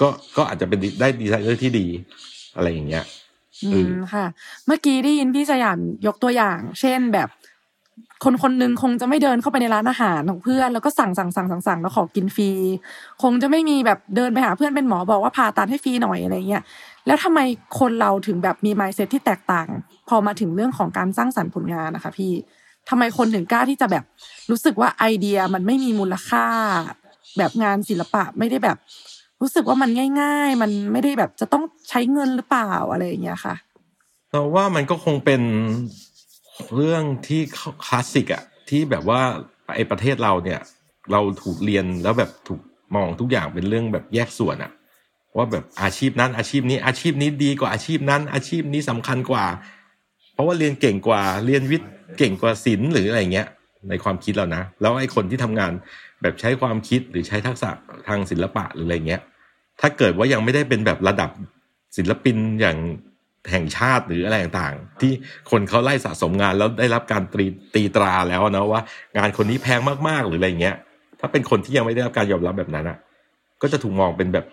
[0.00, 1.86] ก็ก็อาจจะเป็นได้ดีไซเนอร์ที่ดี
[2.56, 3.04] อะไรอย่างเงี้ย
[3.70, 4.26] เออือมค่ะ
[4.66, 7.28] เมื่อกี้ได้ยินพี่สยามยกตัวอย่าง เช่นแบบ
[8.24, 12.50] คนคนหนึ่งคงจะไม่เดินเข้าไปในร้านอาหารของเพื่อนแล้วก็สั่งสั่งสั่งสั่งสั่งแล้วขอกินฟรี
[13.22, 16.62] คงจะไม่มีแบบเดินไปหาเพื่อนเป็นหมอบอกว่าผ่าตัดให้ฟรีหน่อยอะไรเงี้ย
[17.06, 17.40] แล้วทำไม
[17.78, 19.68] คนเราถึงแบบมี mindset ที่แตกต่าง
[20.08, 22.32] พอมาถึงเรื่องของการสร้างสรรค์ผลงานนะคะ พี่
[22.88, 24.04] ทำไมคนถึงกล้าที่จะแบบ
[24.50, 26.46] รู้สึกว่าไอเดียมันไม่มีมูลค่า
[27.38, 28.76] แบบงานศิลปะไม่ได้แบบ
[29.40, 29.90] รู้สึกว่ามัน
[30.22, 33.54] ง่าย ๆ มันไม่ได้แบบจะต้องใช้เงินหรือเปล่าอะไรอย่างเงี้ยค่ะ
[34.30, 35.42] เราว่ามันก็คงเป็น
[36.74, 37.40] เรื่องที่
[37.86, 39.20] คลาสสิกอะที่แบบว่า
[39.74, 40.60] ไอประเทศเราเนี่ย
[41.12, 42.60] เราถูกเรียนแล้วแบบถูก
[42.94, 44.72] มองทุกอย่างเป็นเรื่องแบบแยกส่วนอะ
[45.36, 49.44] ว่าแบบอาชีพนั้นอาชีพนี้อาชีพนี้ดีกว่าอาชีพนั้น อาชีพนี้สำคัญกว่า
[50.32, 53.48] เพราะว่าเรียนเก่งกว่าเรียนวิทย์เก่งกว่าศิลป์หรืออะไรเงี้ย
[53.88, 55.72] ในความคิดเรานะ แล้วไอ้คนที่ทำงาน
[56.22, 57.70] แบบใช้ความคิดหรือใช้ทักษะ
[58.08, 59.22] ทางศิลปะหรืออะไรเงี้ย
[59.80, 61.30] ถ้าเกิดว่ายังไม่ได้เป็นแบบระดับ
[61.96, 62.76] ศิลปินอย่าง
[63.50, 65.12] แห่งชาติหรืออะไรต่างๆ ที่
[65.50, 68.82] คนเขาไล่สะสมงานแล้วได้รับการตรีตีตราแล้วนะว่า
[69.18, 70.76] งานคนนี้แพงมากๆหรืออะไรเงี้ย
[71.20, 72.98] ถ้าเป็นคนที่ยังไม่ได้รับการยอมรับแบบนั้นอะ
[73.62, 74.46] ก็จะถูกมองเป็นแบบ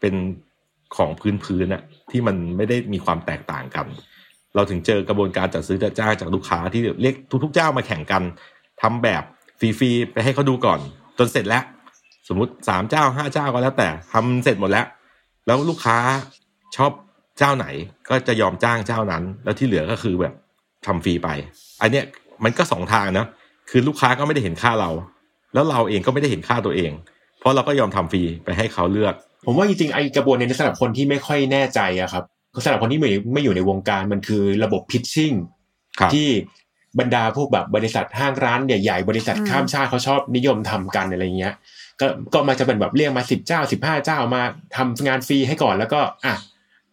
[0.00, 0.14] เป็น
[0.96, 1.10] ของ
[1.44, 3.86] พื้นๆน่ะที่มันไม่ได้มีความแตกต่างกัน
[4.54, 8.22] เราถึงเจอกระบวนการจัดซื้อจัดจ้างจากลูกค้าที่เรียกทุกๆเจ้ามาแข่งกัน
[8.82, 9.22] ทำแบบ
[9.60, 10.80] ฟรีๆไปให้เขาดูก่อน
[11.18, 11.64] จนเสร็จแล้ว
[12.28, 14.86] สมมติสามเจ้าห้าเจ้าก็แล้วแต่ทำเสร็จหมดแล้ว
[15.46, 15.98] แล้วลูกค้า
[16.76, 16.92] ชอบ
[17.38, 17.66] เจ้าไหน
[18.08, 20.34] ก็จะยอมจ้างเจ้านั้น แล้วที่เหลือก็คือแบบ
[20.86, 21.28] ทำฟรีไป
[21.82, 22.04] อันเนี้ย
[22.44, 23.26] มันก็สองทางนะ
[23.70, 24.90] คือลูกค้าก็ไม่ได้เห็นค่าเรา
[25.54, 26.92] แล้วเราเองก็ไม่ได้เห็นค่าตัวเอง
[27.40, 29.14] เพราะเราก็ยอมทำฟรีไปให้เขาเลือก
[29.46, 32.24] ผมว่าจริงๆไอกระบวนการนี้สำหรับคนที่ไม่ค่อยแน่ใจอะครับ
[32.64, 35.32] สำหรับคนที่ไม่ไม่อยู่ในวงการมันคือระบบพิชชิ่ง
[36.00, 36.28] ครับที่
[36.98, 41.54] บรรดาพวกแบบบริษัทห้างร้านใหญ่ๆบริษัทอืมข้ามชาติเขาชอบนิยมทำกันอะไรเงี้ย
[42.00, 44.42] ก็ก็มาจะเป็นแบบเรียกมาสิบเจ้าสิบห้าเจ้ามา
[44.76, 46.34] ทำงานฟรีให้ก่อนแล้วก็อะ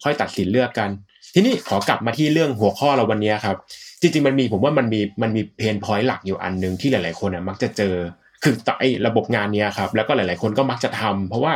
[0.03, 0.89] ค่อยตัดสินเลือกกัน
[1.33, 3.57] ทีนี้ขอกลับมาที่เรื่องหัวข้อเราวันนี้ครับ
[4.01, 7.95] จริง ๆ มันมีผมว่ามันมีมันมีเพนพอยต์หลักอยู่อันหนึ่งที่หลาย ๆ คนอะมักจะเจอ
[8.43, 11.53] คือต่อไอ้ระบบงานเนี้ยครับ แล้วก็หลาย ๆ คนก็มักจะทำเพราะว่า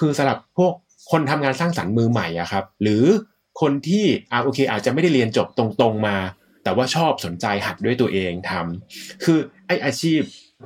[0.00, 0.72] คือสำหรับพวก
[1.10, 3.04] คนทำงานสร้างสรรค์มือใหม่อะครับ หรือ
[3.60, 6.16] คนที่อ่าโอเค อาจจะไม่ได้เรียนจบตรง ๆ มา
[6.64, 10.20] แต่ว่าชอบสนใจหัดด้วยตัวเองทำคือไอ้อาชีพ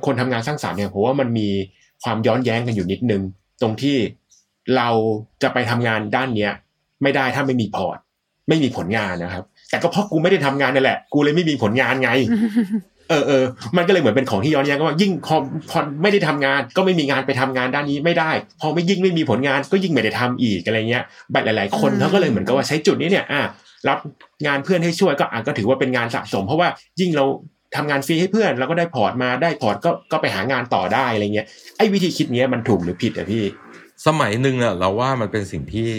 [0.05, 1.49] คนทำงานสร้างสรรค์เนี่ยผมว่ามันมี
[2.03, 3.21] ความย้อนแย้งกันอยู่นิดนึง
[3.61, 3.97] ตรงที่
[4.77, 4.89] เรา
[5.43, 6.51] จะไปทำงานด้านเนี้ย
[7.03, 7.97] ไม่ได้ถ้าไม่มีพอร์ต
[8.49, 12.09] ไม่มีผลงานนะครับ แต่ก็เพราะกูไม่ได้ทำงานนั่นแหละ กูเลยไม่มีผลงานไง
[13.09, 13.43] เออเออ
[13.77, 15.35] มันก็เลยเหมือนเป็นของที่ย้อนแย้งกันว่ายิ่งพอ
[15.69, 18.31] พอไม่ได้ทำงาน ก็ไม่มีงานไปทำงานด้านนี้ไม่ได้
[18.61, 23.41] พอไม่ยิ่งไม่มีผลงานก็ยิ่งไม่ได้ทำอีกอะไรเงี้ยแบบหลาย ๆ คนอืมเขาก็เลยเหมือนกับว่าใช้จุดนี้เนี่ยอะ
[23.89, 23.99] รับ
[24.47, 26.67] งานเพื่อนให้ช่วยก็อะก็ถือว่าเป็นงานสะสม เพราะว่า
[26.99, 27.25] ยิ่งเรา
[27.75, 33.43] ทำงานฟรีให้เพื่อนเราก็ได้พอร์ตมาได้พอร์ตก็ก็ไปหางานต่อได้อะไรเงี้ยไอ้วิธีคิดเนี้ยมันถูกหรือผิดอะพี่
[34.07, 35.89] สมัยหนึ่งอะเราว่ามันเป็นสิ่งที่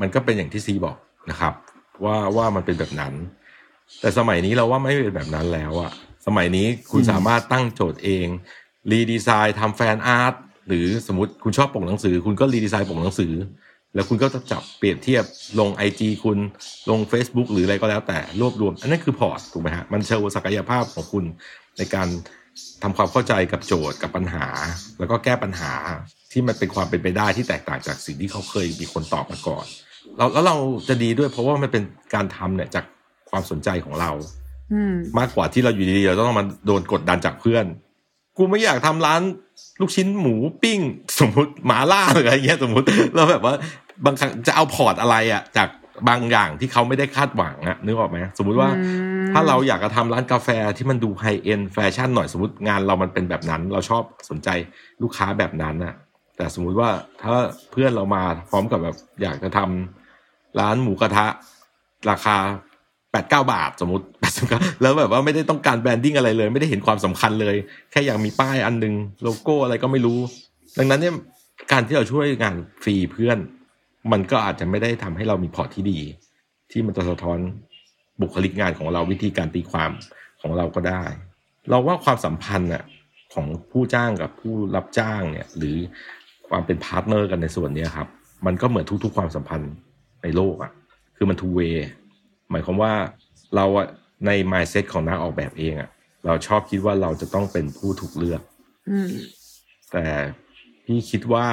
[0.00, 0.96] มันก็เป็นอย่างที่ซีบอก
[1.30, 1.54] นะครับ
[2.04, 3.14] ว่าว่ามันเป็นแบบนั้น
[4.00, 5.92] แต่สมัยนี้เราว่าไม่เป็นแบบนั้นแล้วอะ
[6.26, 8.26] สมัยนี้คุณสามารถตั้งโจทย์เอง
[8.90, 10.34] redesign ทำ fan art
[10.68, 13.32] หรือสมมติคุณชอบปกหนังสือ คุณก็ redesign ปกหนังสือ
[13.94, 15.24] แล้วคุณก็จะจับเปรียบเทียบ
[15.58, 16.38] ลง IG คุณ
[16.90, 21.24] ลง Facebook หรืออะไรก็แล้วแต่รวบรวม อันนั้นคือ port ถูกไหมฮะมันโชว์ศักยภาพของคุณ
[21.78, 22.08] ในการ
[22.82, 24.46] ทำความเข้าใจกับโจทย์กับปัญหา
[24.98, 25.72] แล้วก็แก้ปัญหา
[26.32, 29.64] ที่มันเป็นความเป็นไปได้ที่แตกต่างจากสิ่งที่เขาเคยมีคนตอบมาก่อน
[30.16, 30.56] แล้วแล้วเรา
[30.88, 31.82] จะดีด้วยเพราะว่ามันเป็น
[32.14, 32.84] การทำเนี่ยจาก
[33.30, 34.10] ความสนใจของเรา
[34.72, 37.64] อืมมากกว่าที่เราอยู่ดีๆเราต้องมาโดนกดดันจากเพื่อน
[38.36, 39.20] กูไม่อยากทำร้าน
[39.80, 40.80] ลูกชิ้นหมูปิ้ง
[41.20, 43.54] สมมติหมาล่าหรืออะไรเงี้ยสมมติเราแบบว่า
[44.04, 45.68] บางครั้งจะเอาพอร์ตอะไรอะจาก
[46.08, 48.90] บางอย่างที่เขาไม่ได้คาดหวังอะนึกออกไหมสมมุติว่าอื
[49.20, 54.48] มถ้าเราอยากจะทำร้านกาแฟที่มันดู high-end แฟชั่นหน่อยสมมติงานเรามันเป็นแบบนั้น เราชอบสนใจ
[55.02, 55.94] ลูกค้าแบบนั้นอะ
[56.36, 56.90] แต่สมมุติว่า
[57.22, 57.34] ถ้า
[57.70, 61.26] เพื่อนเรามาพร้อมกับแบบอยากจะทำร้านหมูกระทะ
[62.10, 62.36] ราคา
[63.10, 64.04] แปดเก้าบาทสมมติ
[64.42, 67.56] 89แล้วแบบว่าไม่ได้ต้องการ branding อะไรเลย ไม่ได้เห็นความสำคัญเลย
[67.90, 70.18] แค่อยากมีป้ายอันหนึ่ง โลโก้อะไรก็ไม่รู้
[70.78, 71.14] ดังนั้นเนี่ย
[71.72, 73.38] การที่เราช่วยงานฟรีเพื่อน
[74.12, 76.00] มันก็อาจจะไม่ได้ทำให้เรามี port ที่ดี
[76.70, 77.38] ที่มันจะสะท้อน
[78.20, 79.90] บุคลิกงานของเราวิธีการตีความ
[80.40, 81.04] ของเราก็ได้
[81.70, 82.84] เราว่าความสัมพันธ์น่ะ
[83.34, 85.76] ของผู้จ้างกับผู้รับจ้างเนี่ย หรือ
[86.52, 88.08] ความเป็น partner กันในส่วนเนี้ยครับ
[88.46, 89.72] มันก็เหมือนทุก ๆ ความสัมพันธ์
[90.22, 90.72] ในโลกอะ่ะ
[91.16, 91.74] คือมัน two way
[92.50, 92.92] หมายความว่า
[93.56, 93.86] เราอะ
[94.26, 95.90] ใน mindset ของนักออกแบบเองอะ
[96.26, 98.40] เราชอบคิดว่าเราจะต้องเป็นผู้ถูกเลือก
[98.90, 99.10] อืม
[99.92, 100.04] แต่
[100.84, 101.46] พี่คิดว่า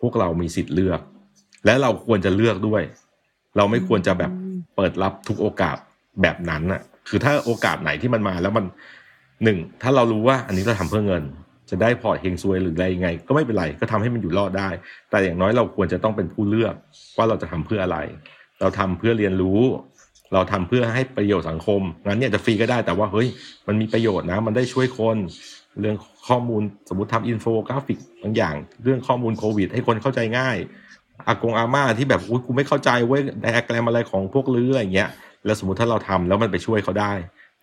[0.00, 1.00] พวกเรามีสิทธิ์เลือก
[1.64, 2.82] และเราควรจะเลือกด้วย
[3.56, 4.32] เราไม่ควรจะแบบ
[4.76, 5.76] เปิดรับทุกโอกาส
[6.22, 8.64] แบบนั้นน่ะ คือถ้าโอกาสไหนที่มันมาแล้วมัน
[9.44, 11.22] หนึ่งถ้าเรารู้ว่าอันนี้เราทำเพื่อเงิน
[11.72, 14.68] จะได้พอร์ตเฮงซวยหรืออะไรยังไง ก็ไม่เป็นไรก็ทำให้มันอยู่รอดได้
[15.10, 16.74] แต่อย่างน้อยเราควรจะต้องเป็นผู้เลือก
[17.16, 17.98] ว่าเราจะทำเพื่ออะไร
[18.60, 19.60] เราทำเพื่อเรียนรู้
[20.32, 23.28] เราทำเพื่อให้ประโยชน์สังคมงั้นเนี่ยจะฟรีก็ได้แต่ว่าเฮ้ย
[23.66, 25.16] มันมีประโยชน์นะ มันได้ช่วยคน
[25.80, 25.96] เรื่อง
[26.28, 28.54] ข้อมูลสมมติทำอินโฟกราฟิกบางอย่าง
[28.84, 30.56] เรื่องข้อมูลโควิด ให้คนเข้าใจง่าย
[31.26, 35.10] อากงอาม่าที่แบบอุ้ยกูไม่เข้าใจเว้ยไดอะแกรมอะไรของพวกลืออะไรเงี้ย
[35.44, 37.12] แล้วสมมติถ้าเราทำแล้วมันไปช่วยเขาได้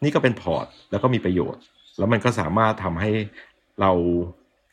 [0.04, 1.62] นี่ก็เป็น port แล้วก็มีประโยชน์
[1.98, 3.10] แล้วมันก็สามารถทำให้
[3.82, 3.92] เรา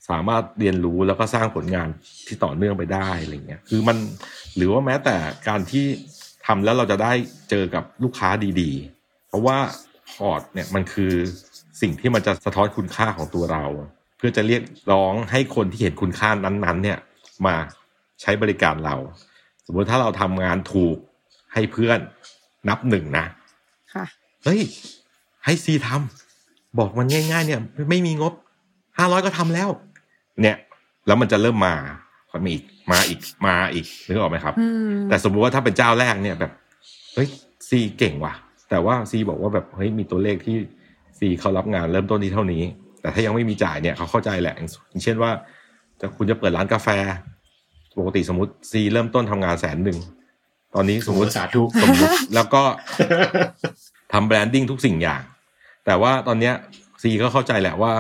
[0.09, 1.89] สามารถเรียนรู้แล้วก็สร้างผลงาน
[2.27, 3.97] ที่ต่อเนื่องไปได้อะไรเงี้ยคือมัน
[4.57, 5.17] หรือว่าแม้แต่
[5.49, 5.87] การที่
[6.47, 7.13] ทำแล้วเราจะได้
[7.51, 8.29] เจอกับลูกค้า
[8.61, 9.59] ดีๆ เพราะว่า
[10.11, 11.13] พอร์ตเนี่ยมันคือ
[11.81, 13.65] สิ่งที่มันจะสะท้อนคุณค่าของตัวเรา
[14.17, 16.99] เพื่อจะเรียกร้องให้คนที่เห็นคุณค่านั้นๆ เนี่ย
[17.47, 17.55] มา
[18.23, 18.97] ใช้บริการเรา
[19.67, 20.97] สมมติถ้าเราทำงานถูก
[21.53, 21.99] ให้เพื่อน
[22.69, 23.27] นับหนึ่งนะ
[23.95, 24.05] ค่ะ
[24.45, 24.61] เฮ้ย
[25.45, 28.33] ให้ซีทำบอกมันง่าย ๆ เนี่ย ไม่มีงบ
[28.99, 29.69] ห้าร้อยก็ทำแล้ว
[30.43, 30.57] เนี่ย
[31.07, 31.75] แล้วมันจะเริ่มมา
[32.33, 36.53] มาอีกมาอีกมาอีกนึกออกไหมครับอืมแต่สมมุติว่าถ้าเป็นเจ้าแรกเนี่ยแบบ
[37.15, 37.29] เฮ้ย
[37.69, 38.35] ซีเก่งว่ะ
[38.71, 40.57] แต่ว่าซีบอกว่าแบบเฮ้ยมีตัวเลขที่
[41.19, 42.63] ซีเขารับงานเริ่มต้นที่เท่านี้
[43.01, 44.61] แต่ถ้ายังไม่มีจ่ายเนี่ยเขาเข้าใจแหละอ
[44.93, 45.31] ย่างเช่นว่า
[46.01, 46.89] จะคุณจะเปิดร้านกาแฟ
[47.99, 49.99] ปกติสมมติซีเริ่มต้นทำงานแสนหนึ่ง
[50.75, 52.63] ตอนนี้สมมติสาธุสมมติแล้วก็
[54.13, 55.23] ทำแบรนดิ้งทุกสิ่งอย่าง
[55.87, 56.55] แต่ว่าตอนเนี้ย
[57.03, 57.93] ซีก็เข้าใจแหละว่า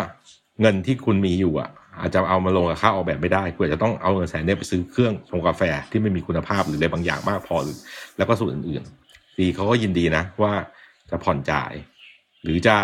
[0.60, 7.78] เงินที่คุณมีอยู่อะ อาจจะเอามาลงกับค่าออกแบบไม่ได้คุณอาจจะต้องเอาเงินแสนเนี่ยไปซื้อเครื่องชงกาแฟที่ไม่มีคุณภาพหรืออะไรบางอย่างมากพอหรือ
[8.16, 10.52] แล้วก็ส่วนอื่นๆซีเขาก็ยินดีนะว่า
[11.10, 11.72] จะผ่อนจ่าย
[12.42, 12.76] หรือจะ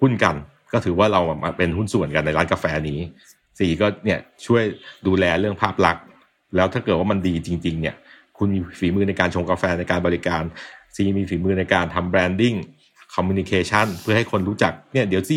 [0.00, 0.36] หุ้นกัน
[0.72, 3.00] ก็ถือว่าเรามาเป็นหุ้นส่วนกันในร้านกาแฟนี้
[3.58, 4.62] ซีก็เนี่ยช่วย
[5.06, 6.04] ดูแลเรื่องภาพลักษณ์
[6.56, 7.96] แล้วถ้าเกิดว่ามันดีจริง ๆ เนี่ย
[8.38, 10.42] คุณมีฝีมือในการชงกาแฟในการบริการ
[10.94, 12.54] ซีมีฝีมือในการทำแบรนดิ้ง
[13.14, 15.36] คอมมิ n นิเคชันเพื่อให้คนรู้จักเนี่ยเดี๋ยวซี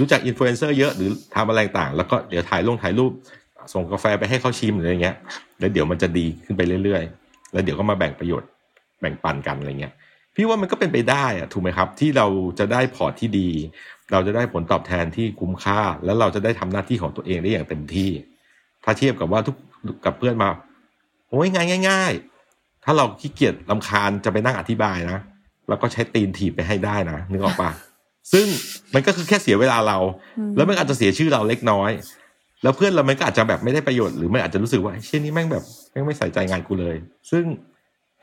[0.00, 3.12] รู้จักอินฟลูเอนเซอร์เยอะหรือทำอะไรต่างแล้วก็เดี๋ยวถ่ายลงถ่ายรูป
[3.72, 5.16] ส่งกาแฟไปให้เขาชิมหรือะไรเงี้ย
[5.58, 8.48] แล้วเดี๋ยวมันจะดีขึ้นไปเรื่อยๆ แล้วเดี๋ยวก็มาแบ่งประโยชน์
[9.00, 9.92] แบ่งปันกันอะไรเงี้ย
[10.34, 12.26] พี่ว่ามันก็เป็นไปได้อะถูกไหมครับ ที่เรา
[12.58, 13.50] จะได้พอร์ตที่ดี
[14.12, 18.10] เราจะได้ผลตอบแทนที่คุ้มค่า แล้วเราจะได้ทำหน้าที่ของตัวเองได้อย่างเต็มที่
[18.84, 19.56] ถ้าเทียบกับว่าทุก
[20.04, 20.48] กับเพื่อนมา
[21.28, 22.12] โอ้ยง่ายง่าย
[22.84, 25.18] ถ้าเราขี้เกียจลำคาญจะไปนั่งอธิบายนะ
[25.68, 27.70] เราก็ใช้ตีนถีบไปให้ได้นะนึกออกปะ
[28.32, 28.46] ซึ่ง
[28.94, 29.98] มันก็คือแค่เสียเวลาเรา
[30.56, 31.90] แล้วมันอาจจะเสียชื่อเราเล็กน้อย
[32.62, 36.96] แล้วเพื่อนเรามันก็อาจจะแบบไม่ได้ประโยชน์หรือมันอาจจะรู้สึกว่าเช่นนี้แม่งแบบแม่งไม่ใส่ใจงานกูเลย
[37.30, 37.44] ซึ่ง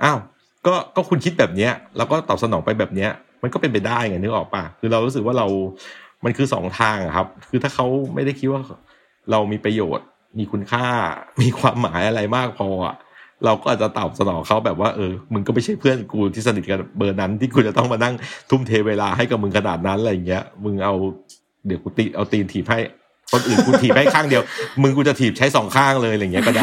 [0.04, 0.18] อ้าว
[0.66, 3.12] ก็ก็คุณคิดแบบเนี้ย แล้วก็ตอบสนองไปแบบเนี้ย
[3.44, 5.48] มันก็เป็นไปได้ไงนึกออกปะคือเรารู้สึกว่าเรา
[6.26, 8.62] มันคือสองทางอะครับ คือถ้าเขาไม่ได้คิดว่า
[9.32, 10.86] เรามีประโยชน์ มีคุณค่า
[11.42, 12.96] มีความหมายอะไรมากพออะ
[13.46, 18.14] เราก็อาจจะตอบสนองเขาแบบว่าเออมึงก็ไม่ใช่เพื่อนกูที่สนิทกันเบอร์นั้นที่กูจะต้องมานั่ง
[18.50, 20.94] ทุ่มเทเวลาให้กับมึงขนาดนั้นอะไรอย่างเงี้ยมึงเอา
[21.66, 22.80] เดี๋ยวกูตีเอาตีนถีบให้
[23.32, 24.44] คนอื่นกูถีบให้ข้างเดียว
[24.82, 26.62] มึงกูจะถีบใช้สองข้างเลยอะไรอย่างเงี้ยก็ได้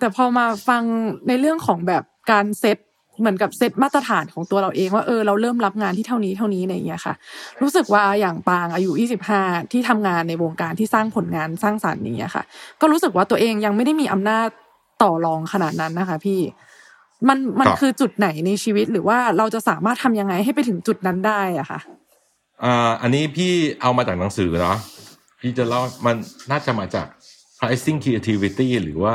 [0.00, 0.82] แต่พอมาฟัง
[1.28, 2.78] ในเรื่องของแบบการเซต
[3.20, 7.14] เหมือนกับเซตมาตรฐานของตัวเราเองว่าเออเราเริ่มรับงานที่เท่านี้เท่านี้อะไรอย่างเงี้ยค่ะ
[7.62, 8.90] รู้สึกว่าอย่างปางอายุ
[9.32, 12.44] 25 ที่ทำงานในวงการที่สร้างผลงานสร้างสรรค์อย่างเงี้ยค่ะ
[12.80, 14.48] ก็รู้สึกว่าตัวเองยังไม่ได้มีอำนาจ
[15.02, 16.40] ต่อรองขนาดนั้นนะคะ พี่
[17.28, 21.80] มันมันครับคือจุดไหนในชีวิตหรือว่าเราจะสามารถทำยังไงให้ไปถึงจุดนั้นได้อะค่ะ
[22.64, 24.78] อ่าอันนี้พี่เอามาจากหนังสือเนาะ
[25.40, 26.16] พี่จะเล่ามัน
[26.50, 27.06] น่าจะมาจาก
[27.58, 29.14] pricing creativity หรือว่า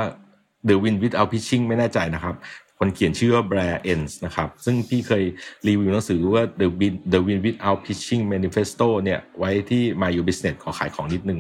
[0.68, 2.36] the win without pitching ไม่แน่ใจนะครับ
[2.80, 5.24] คนเขียนชื่อว่าแบรเอนส์นะครับ ซึ่งพี่เคย
[5.68, 11.40] รีวิวหนังสือว่า The Win The Win Without Pitching Manifesto เนี่ยไว้ที่ My You Business ขอขายของนิดนึง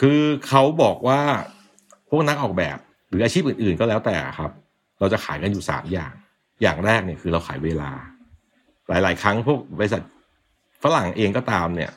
[0.00, 1.20] คือเขาบอกว่า
[2.10, 4.50] พวกนักออกแบบหรืออาชีพอื่นๆก็แล้วแต่ครับ
[4.98, 6.12] เราจะขายกันอยู่สามอย่าง
[6.62, 7.90] อย่างแรกเนี่ยคือเราขายเวลา
[8.88, 10.02] หลาย ๆ ครั้งพวกบริษัท
[10.82, 11.90] ฝรั่งเองก็ตามเนี่ย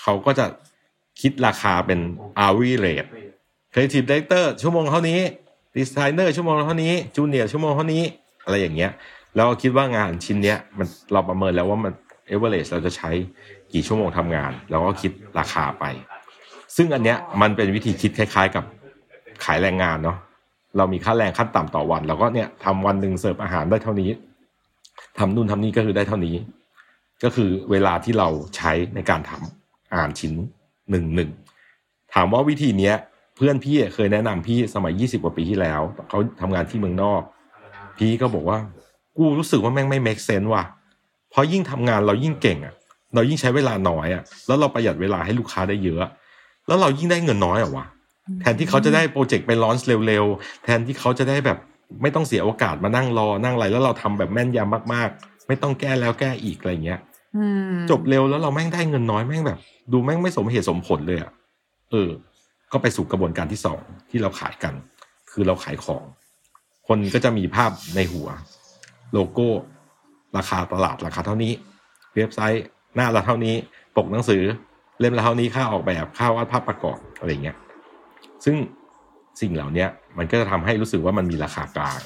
[0.00, 0.46] เขาก็จะ
[1.20, 2.00] คิดราคาเป็น
[2.38, 3.08] hourly rate
[3.72, 5.20] creative director ชั่วโมงเท่านี้
[5.76, 8.02] designer ชั่วโมงเท่านี้ junior ชั่วโมงเท่านี้
[8.44, 8.90] อะไรอย่างเงี้ย
[9.34, 11.92] แล้วก็คิดว่างานชิ้นเนี้ยมันเราประเมินแล้วว่ามัน
[12.30, 13.10] average เราจะใช้
[13.72, 15.84] กี่ชั่วโมงทำงานแล้วก็คิดราคาไป
[16.76, 18.64] ซึ่งอันเนี้ยมันเป็นวิธีคิดคล้าย ๆ กับ
[19.44, 20.18] ขายแรงงานเนาะ
[20.76, 24.10] เรามีค่าแรงขั้นต่ำต่อวันแล้วก็เนี่ยทำวันหนึ่งเสิร์ฟอาหารได้เท่านี้
[25.18, 26.34] ทำนู่นทำนี่ก็คือได้เท่านี้
[27.24, 30.32] ก็คือเวลาที่เราใช้ในการทำอ่านชิ้น
[30.90, 31.30] หนึ่งหนึ่ง
[32.14, 32.94] ถามว่าวิธีเนี้ย
[33.36, 37.22] เพื่อนพี่เคยแนะนำพี่สมัยยี่สิบกว่าปีที่แล้วเขาทำงานที่เมืองนอก
[37.98, 38.58] พี่ก็บอกว่า
[39.16, 40.64] กูรู้สึกว่าแม่งไม่ make sense ว่ะ
[41.30, 42.74] เพราะยิ่งทำงานเรายิ่งเก่งอะ
[43.14, 46.02] เรายิ่งใช้เวลาน้อยอะ แล้วเราประหยัดเวลาให้ลูกค้าได้เยอะ
[46.66, 47.84] แล้วเรายิ่งได้เงินน้อยอะวะ
[48.40, 51.58] แทนที่เขาจะได้โปรเจกต์ไปลอนช์เร็วๆ แทนที่เขาจะได้แบบ
[52.02, 57.00] ไม่ต้องเสียโอกาสมานั่งรอนั่งอะไรแล้วเราทำแบบแม่นยำมากๆ ไม่ต้องแก้แล้วแก้อีกอะไรเงี้ย
[57.36, 59.58] อืมจบเร็วแล้วเราแม่งได้เงินน้อยแม่งแบบ
[59.92, 61.30] ดูแม่งไม่สมเหตุสมผลเลยอะ
[61.90, 62.10] เออ
[62.72, 63.80] ก็ไปสู่กระบวนการที่สอง
[64.10, 64.74] ที่เราขายกัน
[65.30, 66.04] คือเราขายของ
[66.88, 68.28] คนก็จะมีภาพในหัว
[69.12, 69.48] โลโก้
[70.36, 71.52] ราคาตลาดราคาเท่านี้
[72.14, 72.64] เว็บไซต์
[72.96, 73.54] หน้าละเท่านี้
[73.96, 74.42] ปกหนังสือ
[75.00, 77.56] เล่มละเท่านี้ค่าออกแบบค่าวาดภาพประกอบอะไรเงี้ย
[78.44, 78.56] ซึ่ง
[79.40, 79.86] สิ่งเหล่านี้
[80.18, 82.00] มันก็จะทำให้รู้สึกว่ามันมีราคากลาง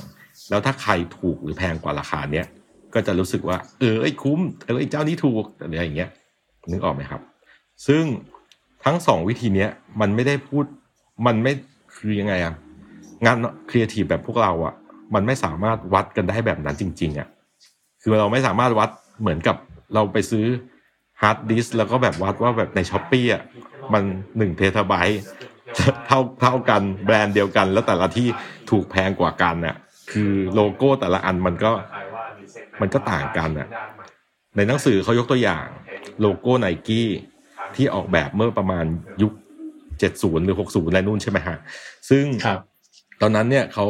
[0.50, 2.46] แล้วถ้าใครถูกหรือแพงกว่าราคาเนี้ย
[2.94, 6.10] ก็จะรู้สึกว่า เออไอ้คุ้มเออไอ้เจ้านี้ถูกอะไรอย่างเงี้ย
[6.70, 7.20] นึกออกไหมครับ
[7.86, 8.04] ซึ่ง
[8.86, 9.70] ทั้งสองวิธีเนี้ย
[10.00, 10.64] มันไม่ได้พูด
[11.26, 11.52] มันไม่
[11.96, 12.54] คือยังไงอะ
[13.24, 13.36] งาน
[13.68, 14.74] ครีเอทีฟแบบพวกเราอะ
[15.14, 17.28] มันไม่สามารถวัดกันได้แบบนั้นจริง ๆอะ
[18.02, 19.56] คือเราไม่สามารถวัดเหมือนกับ
[19.94, 20.46] เราไปซื้อ
[21.20, 23.42] ฮาร์ดดิสก์แล้วก็แบบวัดว่าแบบใน Shopee อะ
[23.92, 24.02] มัน
[24.36, 25.20] หนึ่งเทราไบต์
[26.06, 28.28] เท่าเท่ากันแบรนด์เดียวกัน แล้วแต่ละที่
[28.70, 29.76] ถูกแพงกว่ากันน่ะ
[30.12, 31.70] คือโลโก้แต่ละอันมันก็
[32.80, 33.68] มันก็ต่างกันน่ะ
[34.56, 35.66] ในหนังสือเขายกตัวอย่าง
[36.20, 37.08] โลโก้ไนกี้
[37.76, 38.84] ที่ออกแบบเมื่อประมาณ
[39.22, 39.32] ยุค
[39.88, 41.56] 70 หรือ 60 อะไรนู่นใช่ไหมฮะ
[42.08, 42.60] ซึ่งครับ
[43.20, 43.86] ตอนนั้นเนี่ยเขา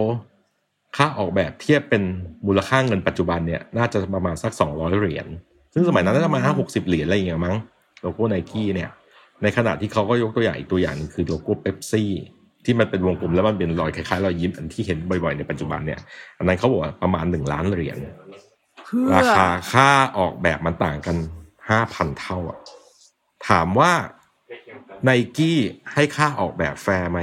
[0.96, 2.02] ค่าออกแบบเทียบเป็น
[2.46, 5.26] มูลค่าเงินปัจจุบันเนี่ยน่าจะประมาณสัก 200 เหรียญ
[5.74, 7.56] ซึ่งสมัยนั้นน่าจะประมาณห้าหกสิบเหรียญอะไรอย่างเงี้ยมั้ง
[8.02, 8.90] โลโก้ไนกี้เนี่ย
[9.42, 12.10] ในขณะที่เขาก็ยกตัวอย่างอีกตัวอย่างหนึงคือโลโก้เ e ปซี่
[12.64, 16.00] ที่มันเป็นวงกลมแล้วมันเป็นรอยคล้ายๆรอยยิ้มอันที่เห็นบ่อยๆในปัจจุบันเนี่ย
[16.38, 17.98] อันนั้นเขาบอกว่าประมาณหนึ่งล้านเหรียญ
[18.84, 21.16] เพื่อราคาค่าออกแบบมันต่างกัน
[21.68, 22.58] ห้าพันเท่าอะ
[23.48, 23.92] ถามว่า
[25.04, 25.58] ไนกี้
[25.94, 27.20] ให้ค่าออกแบบแฟร์ไหม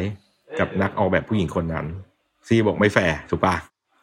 [0.59, 1.85] กับนักออกแบบผู้หญิงคนนั้น
[2.47, 3.55] ซีบอกไม่แฟร์ถูกปะ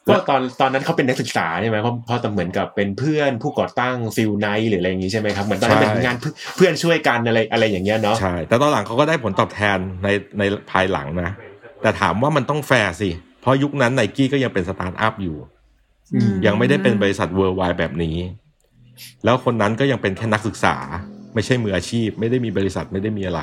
[0.08, 11.30] ก็ตอนตอนนั้นเขาเป็นนักศึกษาใช่ไหมเพราะเพราะแต่เหมือนกับเป็นเพื่อนผู้ก่อตั้ง Phil Knight หรืออะไรอย่างงี้ใช่ไหมครับเหมือนตอนนั้นเป็นงานเพื่อนเพื่อนช่วยกันอะไรอะไรอย่างเงี้ยเนาะใช่แต่ตอนหลังเขาก็ได้ผลตอบแทนในในภายหลังนะ
[11.82, 15.36] แต่ถามว่ามันต้องแฟร์สิ เพราะยุคนั้นไนกี้ก็ยังเป็นสตาร์ทอัพอยู่
[16.14, 18.16] อืมยังไม่ได้เป็นบริษัท worldwide แบบนี้
[19.24, 20.76] แล้วคนนั้นก็ยังเป็นแค่นักศึกษา
[21.34, 23.40] ไม่ใช่มืออาชีพ ไม่ได้มีบริษัทไม่ได้มีอะไร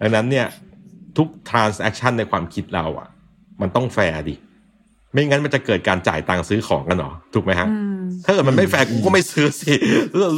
[0.00, 0.46] ดังนั้นเนี่ย
[1.16, 3.08] ทุก transaction ในความคิดเราอะ
[3.60, 4.36] มันต้องแฟร์ดิ
[5.12, 9.72] ไม่งั้นมันจะเกิดการจ่ายตังค์ซื้อของกันเหรอถูกไหมฮะอืมถ้าเกิดมันไม่แฟร์กูก็ไม่ซื้อสิ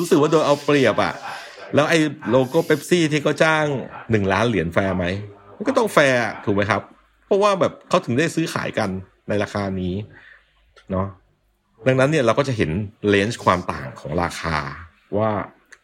[0.00, 1.14] รู้สึกว่าโดนเอาเปรียบอะ
[1.74, 1.98] แล้วไอ้
[2.30, 3.64] โลโก้เป๊ปซี่ที่เขาจ้าง
[4.10, 5.04] หนึ่งล้านเหรียญแฟร์ไหม
[5.56, 6.82] มันก็ต้องแฟร์ถูกไหมครับ
[7.26, 8.90] เพราะว่าแบบเขาถึงได้ซื้อขายกัน
[9.28, 9.94] ในราคานี้
[10.90, 11.06] เนาะ
[11.86, 12.70] ดังนั้นเนี่ยเราก็จะเห็น
[13.08, 14.56] range ความต่างของราคา
[15.18, 15.30] ว่า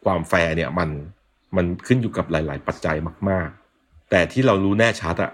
[0.05, 0.91] ความแฟร์เนี่ยมัน
[1.57, 2.97] มันขึ้นอยู่กับหลาย ๆ ปัจจัย
[3.29, 5.33] มาก ๆ แต่ที่เรารู้แน่ชัดอะ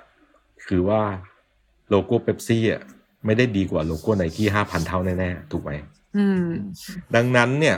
[0.66, 1.02] คือว่า
[1.90, 2.83] โลโก้เป๊ปซี่อะ
[3.26, 5.72] ไม่ได้ดีกว่าโลโก้ไนกี้ห้าพันเท่าแน่ ๆ ถูกไหม
[6.16, 6.46] อืม
[7.14, 7.76] ดังนั้นเนี่ย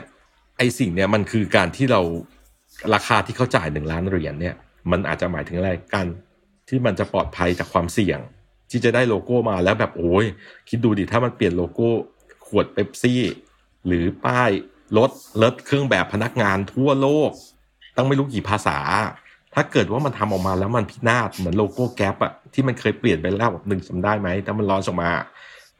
[0.59, 2.01] ไอสิ่งเนี่ยมันคือการที่เรา
[2.95, 4.55] ราคาที่เขาจ่ายหนึ่งล้านเหรียญเนี่ย
[4.91, 6.07] มันอาจจะหมายถึงอะไรการ
[6.69, 8.19] ที่มันจะปลอดภัยจากความเสี่ยง
[8.71, 10.27] ที่จะได้โลโก้มาแล้วแบบโอ้ย
[10.69, 11.89] คิดดูดิถ้ามันเปลี่ยนโลโก้
[12.47, 13.23] ขวดเป๊ปซี่
[13.87, 14.51] หรือป้าย
[14.97, 15.11] รถ
[15.43, 17.31] รถเครื่องแบบพนักงานทั่วโลก
[17.97, 18.79] ตั้งไม่รู้กี่ภาษา
[19.55, 25.11] ถ้าเกิดว่ามันทำออกมาแล้วมันพินาศเหมือนโลโก้แก๊ปอะที่มันเคยเปลี่ยนไปแล้วหนึ่งจำได้ไหมถ้ามันร้อนออกมา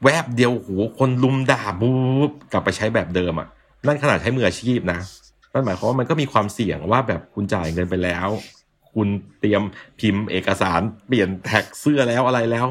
[0.03, 1.93] แวบเดียวโหคนลุมด่าบู
[2.29, 3.47] บกลับไปใช้แบบเดิมอะ
[3.87, 4.99] นั่นขนาดใช้มืออาชีพนะ
[5.53, 8.27] นั่นหมายความว่ามันก็มีความเสี่ยงว่าแบบคุณจ่ายเงินไปแล้ว
[8.93, 9.07] คุณ
[9.39, 9.61] เตรียม
[9.99, 12.67] พิมพ์เอกสารเปลี่ยนแท็กเสื้อแล้วอะไรแล้ว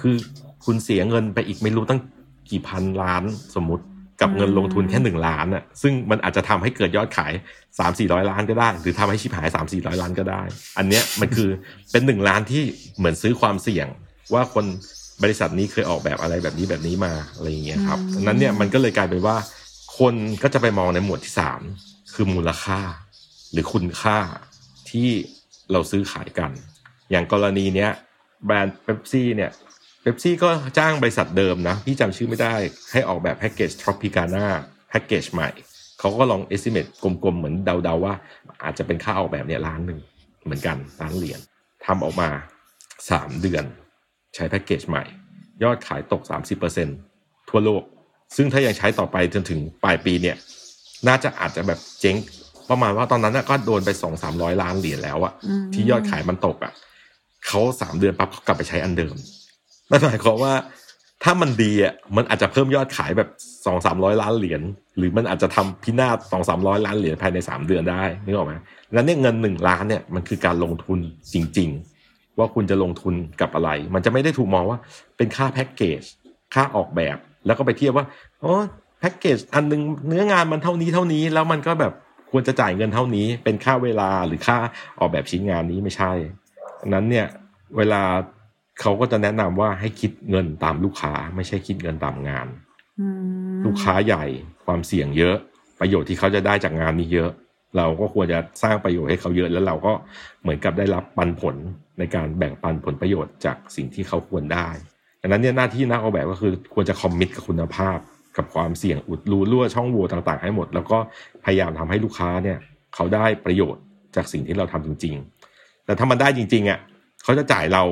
[0.00, 0.16] คือ
[0.64, 2.00] คุณเสียเงินไปอีกไม่รู้ตั้ง
[2.50, 3.84] กี่พันล้านสมมติ
[4.20, 7.32] กับเงินลงทุนแค่หนึ่งล้านอะซึ่งมันอาจจะทำให้เกิดยอดขาย
[7.78, 10.42] สามสี่ร้อยล้านก็ได้ หรือทำให้ชิบหายสามสี่ร้อยล้านก็ได้
[10.78, 11.50] อันเนี้ยมันคือ
[11.92, 12.62] เป็นหนึ่งล้านที่
[12.98, 13.86] เหมือนซื้อความเสี่ยง
[14.34, 14.64] ว่าคน
[15.22, 19.36] บริษัทนี้เคยออกแบบอะไรแบบนี้แบบนี้มาอะไรอย่างเงี้ยครับอืมดังนั้นเนี่ยมันก็เลยกลายเป็นว่า
[19.98, 21.60] คนก็จะไปมองในหมวดที่สาม
[22.14, 22.80] คือมูลค่า
[23.52, 24.18] หรือคุณค่า
[24.90, 25.08] ที่
[25.72, 26.50] เราซื้อขายกัน
[27.10, 27.90] อย่างกรณีเนี้ย
[28.46, 29.50] แบรนด์เ e ปซี่เนี่ย
[30.06, 32.54] เ e ปซี่ก็จ้างบริษัทเดิมนะพี่จำชื่อไม่ได้
[32.92, 34.46] ให้ออกแบบแพ็กเกจ Tropicana
[34.88, 35.48] แพ็กเกจใหม่
[35.98, 38.14] เขาก็ลอง estimate กลมๆ เหมือนเดาๆว่า
[38.62, 39.98] อาจจะเป็นค่าออกแบบเนี่ยล้านหนึ่ง
[40.44, 41.40] เหมือนกันล้านเหรียญ
[41.86, 42.28] ทำออกมา
[43.10, 43.64] สามเดือน
[44.34, 45.04] ใช้แพ็กเกจใหม่
[45.62, 46.22] ยอดขายตก
[46.86, 47.82] 30%ทั่วโลก
[48.36, 50.36] ซึ่งถ้ายังใช้ต่อไปจนถึงปลายปีเนี่ย
[51.08, 52.16] น่าจะอาจจะแบบเจ๊ง
[52.70, 56.72] ประมาณว่าตอนนั้นน่ะก็โดนไปสองสามร้อยล้านเหรียญแล้วอะอืมที่ยอดขายมันตกอะ
[57.46, 59.16] เขาสามเดือนปั๊บเขากลับไปใช้อันเดิม
[59.90, 60.54] นั่นหมายความว่า
[61.22, 63.28] ถ้ามันดีอะมันอาจจะเพิ่มยอดขายแบบ
[63.66, 64.62] สองสามร้อยล้านเหรียญ
[64.96, 68.54] หรือมันอาจจะทำพินาศสองสามร้อยล้านเหรียญภายในสามเดือนได้นึกออกไหม
[68.92, 70.98] แล้วเนี่ยเงินหนึ่งล้านเนี่ยมันคือการลงทุน
[71.34, 71.68] จริง
[72.04, 74.78] ๆ ว่าคุณจะลงทุนกับอะไร มันจะไม่ได้ถูกมองว่า
[75.16, 76.02] เป็นค่าแพ็กเกจ
[76.54, 78.06] ค่าออกแบบ แล้วก็ไปเทียบว่า
[78.40, 78.54] โอ้
[79.00, 81.92] แพ็กเกจอันหนึงเนื้องานมันเท่านี้เท่านี้ แล้วมันก็แบบ
[82.30, 84.56] ควรจะจ่ายเงินเท่านี้ เป็นค่าเวลาหรือค่า
[84.98, 86.12] ออกแบบชิ้นงานนี้ไม่ใช่
[86.80, 87.26] ดังนั้นเนี่ย
[87.76, 88.02] เวลา
[88.80, 92.46] เขาก็จะแนะนำว่าให้คิดเงินตามลูกค้า ไม่ใช่คิดเงินตามงาน
[93.00, 93.06] อื
[93.56, 94.24] มลูกค้าใหญ่
[94.64, 95.36] ความเสี่ยงเยอะ
[95.80, 97.30] ประโยชน์ที่เขาจะได้จากงานนี้เยอะ
[97.76, 99.92] เราก็ควรจะสร้างประโยชน์ให้เขาเยอะแล้วเราก็
[100.42, 101.56] เหมือนกับได้รับปันผล
[101.98, 104.68] ในการแบ่งปันผลประโยชน์จากสิ่งที่เขาควรได้
[105.20, 107.98] ดังนั้นเนี่ยหน้าที่นักออกแบบก็คือควรจะคอมมิตกับคุณภาพ
[108.36, 110.98] กับความเสี่ยงอุดรูรั่วช่องโหว่ต่างๆ ให้หมด แล้วก็
[111.44, 112.58] พยายามทำให้ลูกค้าเนี่ย
[112.94, 113.82] เขาได้ประโยชน์
[114.16, 115.14] จากสิ่งที่เราทำจริง
[115.50, 116.78] ๆ แต่ถ้ามันได้จริงๆอะ
[117.22, 117.84] เขาจะจ่ายเรา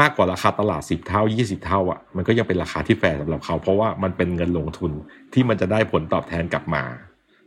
[0.00, 4.92] มากกว่าราคาตลาดสิบเท่ายี่สิบเท่าอะมันก็ยังเป็นราคาที่แฟร์สำหรับเขา เพราะว่ามันเป็นเงินลงทุน
[5.32, 6.82] ที่มันจะได้ผลตอบแทนกลับมา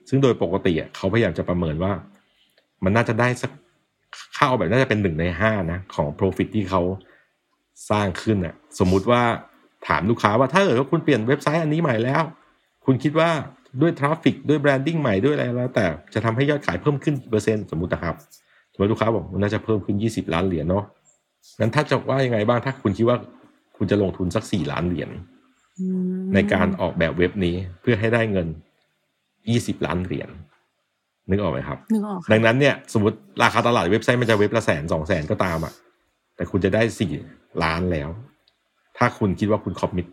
[0.09, 1.91] ซึ่งโดยปกติอะเขาพยายามจะประเมินว่า
[2.83, 3.51] มันน่าจะได้สัก
[4.35, 6.81] ค่าออกแบบน่าจะเป็นหนึ่งในห้านะของ profit ที่เขา
[7.89, 9.21] สร้างขึ้นอะสมมุติว่า
[9.87, 12.23] ถามลูกค้าว่าถ้าเกิดว่าคุณเปลี่ยนเว็บไซต์อันนี้ใหม่แล้ว
[12.85, 13.29] คุณคิดว่า
[13.81, 18.15] ด้วย traffic ด้วย branding ใหม่ด้วยอะไรแล้ว แต่จะทำให้ยอดขายเพิ่มขึ้นกี่เปอร์เซ็นต์สมมตินะครับ
[18.73, 20.85] สมมติลูกค้าบอกมันน่าจะเพิ่มขึ้นยี่สิบล้านเหรียญเนาะ
[21.59, 23.17] งั้นถ้าจะว่ายังไงบ้างถ้าคุณคิดว่า
[23.77, 25.09] คุณจะลงทุนสักสี่ล้านเหรียญ
[25.79, 25.87] อื
[26.19, 28.47] มในการออกแบบเว็บนี้เพื่อให้ได้เงิน
[29.49, 30.29] ยี่สิบล้านเหรียญ
[31.29, 35.73] นึกออกไหมครับนึกออกค่ะดังนั้นเนี่ยสมมติราคาตลาดเว็บไซต์มันจะเว็บละแสนสองแสนก็ตามอะ
[36.35, 37.11] แต่คุณจะได้สี่
[37.63, 38.09] ล้านแล้ว
[38.97, 40.07] ถ้าคุณคิดว่าคุณคอมมิต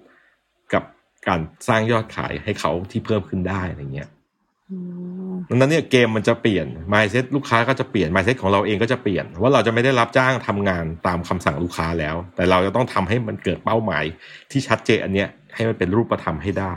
[0.74, 0.84] กับ
[1.28, 4.08] การสร้างยอดขายให้เขาที่เพิ่มขึ้นได้อะไรเงี้ย
[4.70, 4.78] อื
[5.19, 14.04] ม ดังนั้นเนี่ยเกมมันจะเปลี่ยน mindset ลูกค้าก็จะเปลี่ยน mindset ของเราเองก็จะเปลี่ยน ว่าเราจะไม่ได้รับจ้างทำงานตามคำสั่งลูกค้าแล้ว แต่เราจะต้องทำให้มันเกิดเป้าหมาย
[14.50, 16.74] ที่ชัดเจนอันเนี้ยให้มันเป็นรูปธรรมให้ได้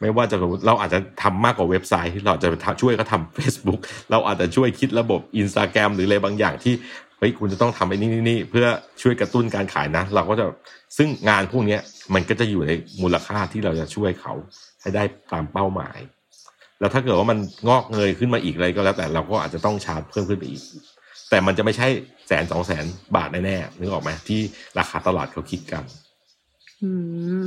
[0.00, 2.48] ไม่ว่าจะเราอาจจะทำมากกว่าเว็บไซต์ที่เราจะ
[2.82, 3.80] ช่วยเขาทำ Facebook
[4.10, 6.74] เราอาจจะช่วยคิดระบบ Instagram หรืออะไรบางอย่างที่
[7.18, 8.66] เฮ้ยคุณจะต้องทำไอ้นี่นี่นี่เพื่อ
[9.02, 10.46] ช่วยกระตุ้นการขายนะ เราก็จะ
[10.96, 11.78] ซึ่งงานพวกนี้
[12.14, 14.34] มันก็จะอยู่ในมูลค่าที่เราจะช่วยเขา
[14.80, 15.98] ให้ได้ตามเป้าหมาย
[16.80, 20.62] แล้วถ้าเกิดว่ามันงอกเงยขึ้นมาอีกอะไรก็แล้วแต่เราก็อาจจะต้องชาร์จเพิ่มขึ้นไปอีก
[21.30, 21.86] แต่มันจะไม่ใช่
[22.28, 22.84] แสนสองแสน
[23.16, 24.40] บาทแน่ๆนึกออกไหมที่
[24.78, 25.82] ราคาตลาดเขาคิดกัน
[26.82, 26.90] อื
[27.42, 27.44] ม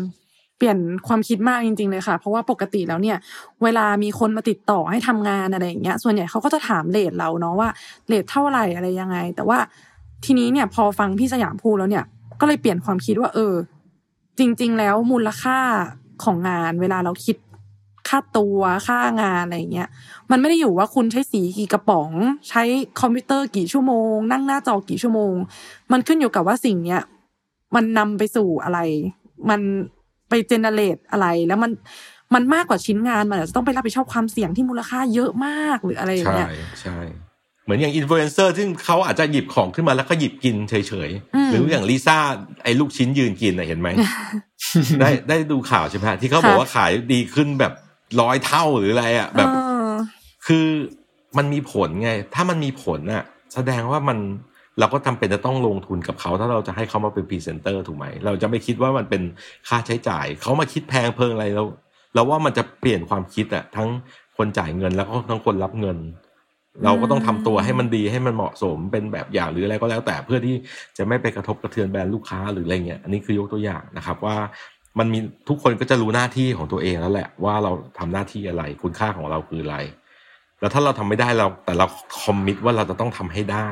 [0.57, 3.17] เปลี่ยนความคิดมากจริงๆเลยค่ะ เพราะว่าปกติแล้วเนี่ย
[3.63, 7.69] เวลามีคนมาติดต่อให้ทำงานอะไรอย่างเงี้ย ส่วนใหญ่เขาก็จะถามเลทเราเนาะว่า
[8.07, 9.57] เลทเท่าไหร่อะไรยังไง แต่ว่า
[10.25, 12.05] ทีนี้เนี่ยพอฟังพี่สยามพูดแล้วเนี่ย
[12.39, 13.53] ก็เลยเปลี่ยนความคิดว่า เออ
[14.39, 15.59] จริง ๆ แล้วมูลค่า
[16.23, 17.35] ของงาน เวลาเราคิด
[18.09, 19.89] ค่าตัวค่างานอะไรอย่างเงี้ย
[20.31, 22.11] มันไม่ได้อยู่ว่าคุณใช้สีกี่กระป๋อง
[22.49, 22.63] ใช้
[22.99, 25.33] คอมพิวเตอร์กี่ชั่วโมง นั่งหน้าจอกี่ชั่วโมง
[25.91, 27.01] มันขึ้นอยู่กับว่าสิ่งเนี้ย
[27.75, 28.79] มันนำไปสู่อะไร
[29.49, 29.61] มัน
[30.29, 31.71] ไปเจเนเรตอะไรแล้วมัน
[32.33, 36.47] มันมากกว่าชิ้นงานมันอาจจะต้องไปรับผิดชอบความเสี่ยงที่มูลค่าเยอะมากหรืออะไรอย่างใช่เงี้ย
[36.81, 36.97] ใช่
[37.63, 40.73] เหมือนอย่างอินฟลูเอนเซอร์ซึ่งเขาอาจจะหยิบของขึ้นมาแล้วก็หยิบกินเฉ
[41.07, 42.17] ยอืมๆหรืออย่างลิซ่า
[42.63, 43.89] ไอ้ลูกชิ้นยืนกินน่ะเห็นไหม
[44.99, 47.73] ได้ได้ดูข่าวใช่ไหมฮะที่เขาบอกว่าขายดีขึ้นแบบ
[48.21, 49.91] ร้อยเท่าหรืออะไรอะแบบเออ
[50.47, 50.67] คือ
[51.37, 54.17] มันมีผลไง ถ้ามันมีผลน่ะ แสดงว่ามัน
[54.79, 59.21] เราก็จำเป็นจะต้องลงทุนกับเขา ถ้าเราจะให้เขามาเป็นพรีเซนเตอร์ถูกไหม เราจะไม่คิดว่ามันเป็น
[59.67, 61.63] ค่าใช้จ่าย เขามาคิดแพงเพิงอะไรเรา
[62.15, 63.89] เราว่ามันจะเปลี่ยนความคิดอะทั้ง
[64.37, 65.97] คนจ่ายเงินแล้วก็ทั้งคนรับเงิน
[66.85, 70.55] เราก็ต้องทำตัวให้มันดีให้มันเหมาะสมเป็นแบบอย่างหรืออะไรก็แล้วแต่เพื่อที่
[70.97, 74.37] จะไม่ไปกระทบกระเทือนแบรนด์ลูกค้าหรืออะไรเงี้ยอันนี้คือยกตัวอย่างนะครับว่า
[74.99, 75.19] มันมี
[75.49, 79.77] ทุกคนก็จะรู้หน้าที่ของตัวเองแล้วแหละ ว่าเราทำหน้าที่อะไร คุณค่าของเราคืออะไร
[80.59, 81.85] แล้วถ้าเราทำไม่ได้เราแต่เรา
[82.21, 83.69] คอมมิตว่าเราจะต้องทำให้ได้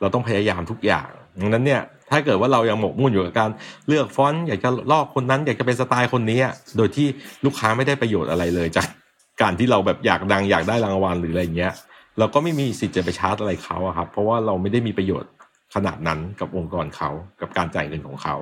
[0.00, 1.08] เราต้องพยายามทุกอย่าง
[1.40, 3.50] ดังนั้นเนี่ย ถ้าเกิดว่าเรายังหมกมุ่นอยู่กับการ
[3.88, 6.40] เลือกฟอนต์อยากจะลอกคนนั้น อยากจะเป็นสไตล์คนนี้
[6.76, 7.06] โดยที่
[7.44, 8.86] ลูกค้าไม่ได้ประโยชน์อะไรเลยจาก
[9.42, 11.72] การที่เราแบบอยากดังอยากได้รางวัลหรืออะไรเงี้ย
[12.18, 15.32] เราก็ไม่มีสิทธิ์จะไปชาร์จอะไรเขาอะครับเพราะว่าเราไม่ได้มีประโยชน์
[15.74, 18.36] ขนาดนั้นกับองค์กรเขากับการจ่ายเงินของเขา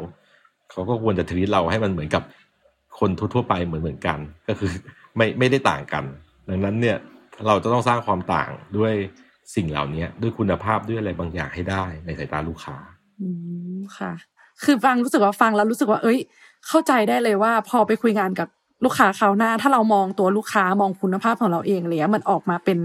[0.75, 2.23] เขาก็ควรจะทวีตเราให้มันเหมือนกับ
[2.99, 4.19] คนทั่วๆไปเหมือนเหมือนกัน
[4.49, 4.73] ก็คือ
[5.17, 6.05] ไม่ไม่ได้ต่างกัน
[6.49, 6.97] ดังนั้นเนี่ย
[7.47, 8.93] เราจะต้องสร้างความต่างด้วย
[9.55, 12.77] สิ่งเหล่านี้ด้วยคุณภาพด้วยอะไรบางอย่างให้ได้ในสายตาลูกค้า
[13.21, 13.29] อื
[13.77, 14.13] มค่ะ
[14.65, 16.19] คือฟังรู้สึกว่าฟังแล้วรู้สึกว่า เอ้ย
[16.69, 18.49] เข้าใจได้เลยว่า พอไปคุยงานกับ
[18.85, 22.79] ลูกค้าคราวหน้า ถ้าเรามองตัวลูกค้ามองคุณภาพของเราเองเลยมันออกมาเป็น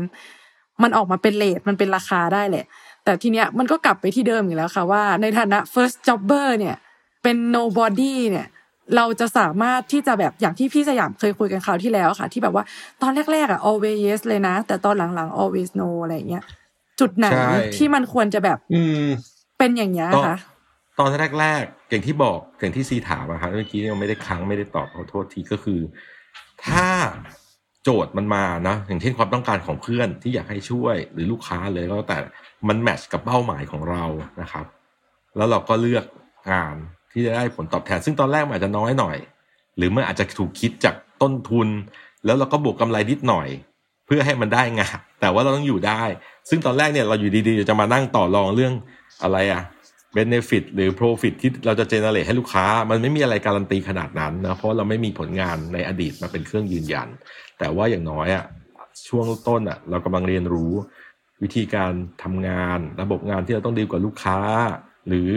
[0.84, 2.66] มันออกมาเป็นเลทมันเป็นราคาได้แหละ
[3.04, 6.76] แต่ทีเนี้ยมันก็กลับไปที่เดิมอีกแล้วค่ะว่าในฐานะ first jobber เนี่ย
[7.24, 8.48] เป็น nobody เนี่ย
[8.96, 12.64] เราจะสามารถที่จะแบบอย่างที่พี่สยามเคยคุยกันคราวที่แล้วค่ะ ที่แบบว่า
[13.02, 16.44] ตอนแรกๆอะ always yes เลยนะ แต่ตอนหลังๆ always no อะไรอย่างเงี้ย
[17.00, 19.06] จุดไหนใช่ที่มันควรจะแบบ อืม
[19.58, 20.38] เป็นอย่างเงี้ยตอนค่ะ
[21.00, 21.10] ตอน
[21.40, 25.80] แรกๆอย่างที่บอกอย่างที่ซีถามอะครับเมื่อกี้ยังไม่ได้ค้างไม่ได้ตอบขอโทษทีก็คือ
[26.66, 26.88] ถ้า
[27.84, 32.18] โจทย์มันมานะอย่างเช่นความต้องการของเพื่อนที่อยากให้ช่วยหรือลูกค้าเลยก็แล้วแต่
[32.68, 34.04] มันแมทช์กับเป้าหมายของเรา
[34.42, 34.66] นะครับ
[35.38, 36.06] แล้วเราก็เลือก
[36.52, 36.76] งาน
[37.12, 39.18] ที่จะได้ผลตอบแทน ซึ่งตอนแรกมันอาจจะน้อยหน่อย
[39.78, 41.68] หรือมันอาจจะถูกคิดจากต้นทุน
[42.26, 43.48] แล้วเราก็บวกกำไรนิดหน่อย
[44.06, 46.04] เพื่อให้มันได้งานแต่ว่าเราต้องอยู่ได้
[46.50, 48.74] ซึ่งตอนแรกเนี่ยเราอยู่ดีๆจะมานั่งต่อรองเรื่อง
[49.24, 49.62] อะไรอะ
[50.14, 57.08] เบนฟิตหรือ Profit ที่เราจะเจเนเรตให้ลูกค้า มันไม่มีอะไรการันตีขนาดนั้นนะเพราะเราไม่มีผลงานในอดีตมาเป็นเครื่องยืนยัน
[57.60, 58.46] แต่ว่าอย่างน้อยอะ
[59.08, 60.72] ช่วงต้นอะเรากำลังเรียนรู้
[61.44, 61.92] วิธีการ
[62.24, 64.40] ทำงาน ระบบงานที่เราต้องดีลกับลูกค้า
[65.08, 65.30] หรือ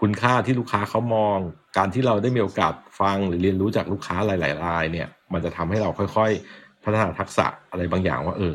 [0.00, 1.36] คุณค่าที่ลูกค้าเขามอง
[1.76, 8.54] การที่เราได้มีโอกาสฟังหรือเรียนรู้จากลูกค้าหลายๆรายเนี่ย มันจะทำให้เราค่อยๆ พัฒนาทักษะอะไรบางอย่างว่าเออ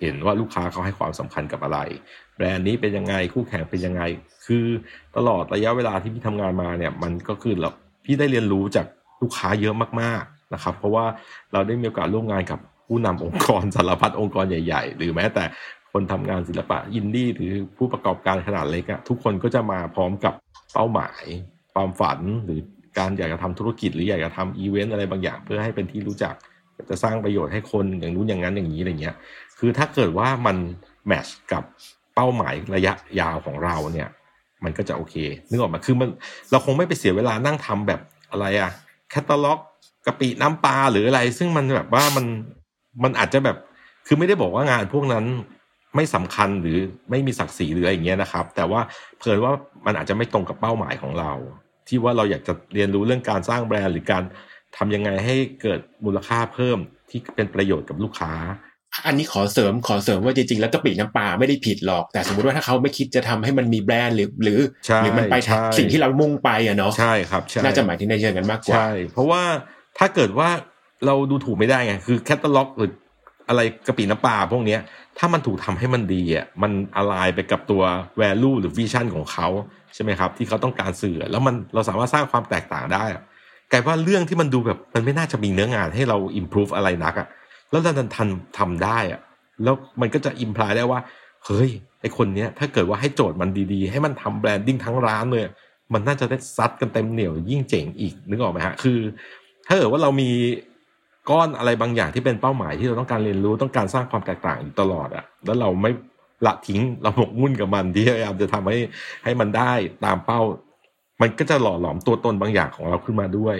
[0.00, 1.78] เห็นว่าลูกค้าเขาให้ความสำคัญกับอะไร
[2.36, 4.02] แบรนด์นี้เป็นยังไงคู่แข่งเป็นยังไง
[4.46, 4.64] คือ
[5.16, 7.70] ตลอดระยะเวลาที่พี่ทำงานมาเนี่ย มันก็คือเรา
[8.04, 8.86] พี่ได้เรียนรู้จาก
[9.22, 11.04] ลูกค้าเยอะมากๆนะครับ เพราะว่า
[11.52, 15.44] เราได้มีโอกาสร่วมงานกับผู้นำองค์กรสารพัดองค์กรใหญ่ ๆ หรือแม้แต่
[15.92, 20.34] คนทำงานศิลปะยินดี้หรือผู้ประกอบการขนาดเล็กอะทุกคนก็จะมาพร้อมกับ
[20.72, 21.22] เป้าหมาย
[21.72, 22.60] ความฝันหรือ
[22.98, 26.34] การอยากจะทำธุรกิจ หรืออยากจะทำอีเวนต์อะไรบางอย่างเพื่อให้เป็นที่รู้จัก
[26.90, 29.16] จะสร้างประโยชน์ให้คนอย่างนู้นอย่างนั้นอย่างนี้อะไรเงี้ย
[29.58, 30.56] คือถ้าเกิดว่ามัน
[31.06, 31.64] แมชกับ
[32.14, 34.08] เป้าหมายระยะยาวของเราเนี่ย
[34.64, 35.14] มันก็จะโอเค
[35.48, 36.08] นึกออกมาคือมัน
[36.50, 38.00] เราคงไม่ไปเสียเวลานั่งทำแบบ
[38.30, 38.70] อะไรอะ
[39.10, 39.58] แคตตาล็อก
[40.06, 42.26] กะปิน้ำปลาหรืออะไร ซึ่งมันแบบว่ามัน
[43.02, 43.56] มันอาจจะแบบ
[44.06, 45.24] คือไม่ได้บอกว่างานพวกนั้น
[45.96, 46.78] ไม่สำคัญหรือ
[47.10, 48.80] ไม่มีศักดิ์ศรีหรืออะไรอย่างเงี้ยนะครับ แต่ว่า
[49.18, 49.52] เพิ่นว่า
[49.86, 51.32] มันอาจจะไม่ตรงกับเป้าหมายของเรา
[51.88, 54.22] ที่ว่าเราอยากจะเรียนรู้เรื่องการสร้างแบรนด์หรือการ
[54.76, 56.78] ทำยังไงให้เกิดมูลค่าเพิ่ม
[57.10, 58.32] ที่เป็นประโยชน์กับลูกค้า
[59.06, 69.42] อันนี้ขอเสริมขอเสริมว่าจริงๆแล้วกะปิน้ำปลาไม่ได้ผิดหรอก แต่สมมติว่าถ้าเขาไม่คิดจะทำให้มันมีแบรนด์หรือหรือใช่หรือมันไปใช่สิ่งที่เรามุ่งไปอะเนาะใช่ครับใช่น่าจะหมายถึงในเชิงกันมากกว่าใช่เพราะว่า
[69.98, 70.50] ถ้าเกิดว่า
[71.06, 72.90] เราดูถูกไม่ได้ไงคือแคตตาล็อกหรือ
[73.48, 74.76] อะไรกะปิน้ำปลาพวกนี้
[75.18, 77.82] ถ้ามันถูกทำให้มันดีอะมันอะไรไปกับตัว
[78.20, 79.48] value หรือ vision ของเขา
[79.94, 83.04] ใช่ไหมครับ ที่เขาต้องการสื่อแล้วมันเราสามารถสร้างความแตกต่างได้
[83.70, 87.28] กลายว่าเรื่องที่มันดูแบบมันไม่น่าจะมีเนื้องานให้เรา improve อะไรนักอะ
[87.70, 88.28] แล้วดันทัน
[88.58, 89.20] ทำได้อะ
[89.62, 91.00] แล้วมันก็จะ imply ได้ว่า
[91.46, 91.70] เฮ้ย
[92.00, 95.44] ไอ้คนเนี้ยถ้าเกิดว่าให้โจทย์มันดีๆ ให้มันทำ branding ทั้งร้านเลย
[95.92, 98.98] มันน่าจะได้ซัดกันเต็มเหนียวยิ่งเจ๋งอีกนึกออกไหมฮะคือ
[99.66, 100.30] ถ้าเกิดว่าเรามี
[101.30, 105.90] ก้อนอะไรบางอย่างที่เป็นเป้าหมายที่เราต้องการเรียนรู้ต้องการสร้างความแตกต่างอยู่ตลอดอะแล้วเราไม่
[106.46, 108.76] ละทิ้งเราหมกมุ่นกับมันที่พยายามจะทำให้
[109.24, 109.72] ให้มันได้
[110.04, 110.40] ตามเป้า
[111.22, 113.56] มันก็จะหล่อหลอมตัวตนบางอย่างของเราขึ้นมาด้วย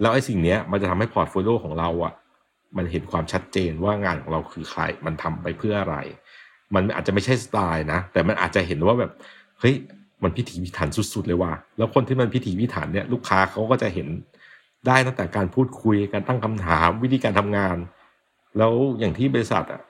[0.00, 2.12] แล้วไอ้สิ่งเนี้ยมันจะทำให้ portfolio ของเราอะ
[2.76, 5.96] มันเห็นความชัดเจนว่างานของเราคือใคร มันทำไปเพื่ออะไร
[6.74, 9.12] มันอาจจะไม่ใช่สไตล์นะ แต่มันอาจจะเห็นว่าแบบ
[9.60, 9.74] เฮ้ย
[10.22, 14.08] มันพิถีพิถันสุด ๆ เลยว่ะแล้วคนที่มันพิถีพิถันเนี่ยลูกค้าเขาก็จะเห็น
[14.86, 17.76] ได้ตั้งแต่การพูดคุยการตั้งคำถามวิธีการทำงาน
[18.58, 19.82] แล้วอย่างที่บริษัทอะ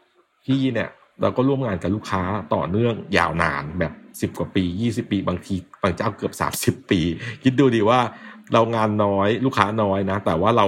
[0.45, 0.89] พี่เนี่ย
[1.23, 2.23] เราก็ร่วมงานกับลูกค้า
[2.55, 7.01] ต่อเนื่องยาวนานแบบสิบกว่าปียี่สิบปีบางทีบางเจ้าเกือบสามสิบปี
[7.43, 8.01] คิดดูดีว่า
[8.53, 10.67] เรางานน้อยลูกค้าน้อยนะ แต่ว่าเรา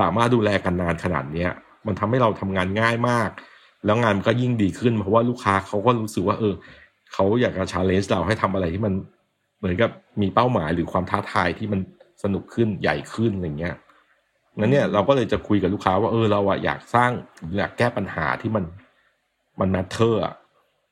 [0.00, 1.50] สามารถดูแลกันนานขนาดเนี้ย
[1.86, 3.30] มันทำให้เราทำงานง่ายมาก
[3.84, 6.54] แล้วงานมันก็ยิ่งดีขึ้น เพราะว่าลูกค้าเขาก็รู้สึกว่า เออ
[7.12, 8.94] เขาอยากจะ challenge เราให้ทำอะไรที่มัน
[9.58, 9.90] เหมือนกับ
[10.20, 11.80] มีเป้าหมายหรือความท้าทายที่มัน
[12.22, 13.74] สนุกขึ้นใหญ่ขึ้นอย่างเงี้ย
[14.58, 17.10] นั้นเนี่ยเราก็เลยจะคุยกับลูกค้าว่าเออเราอะอยากสร้าง
[17.58, 18.64] อยากแก้ปัญหาที่มัน
[19.60, 20.34] มัน matter อะ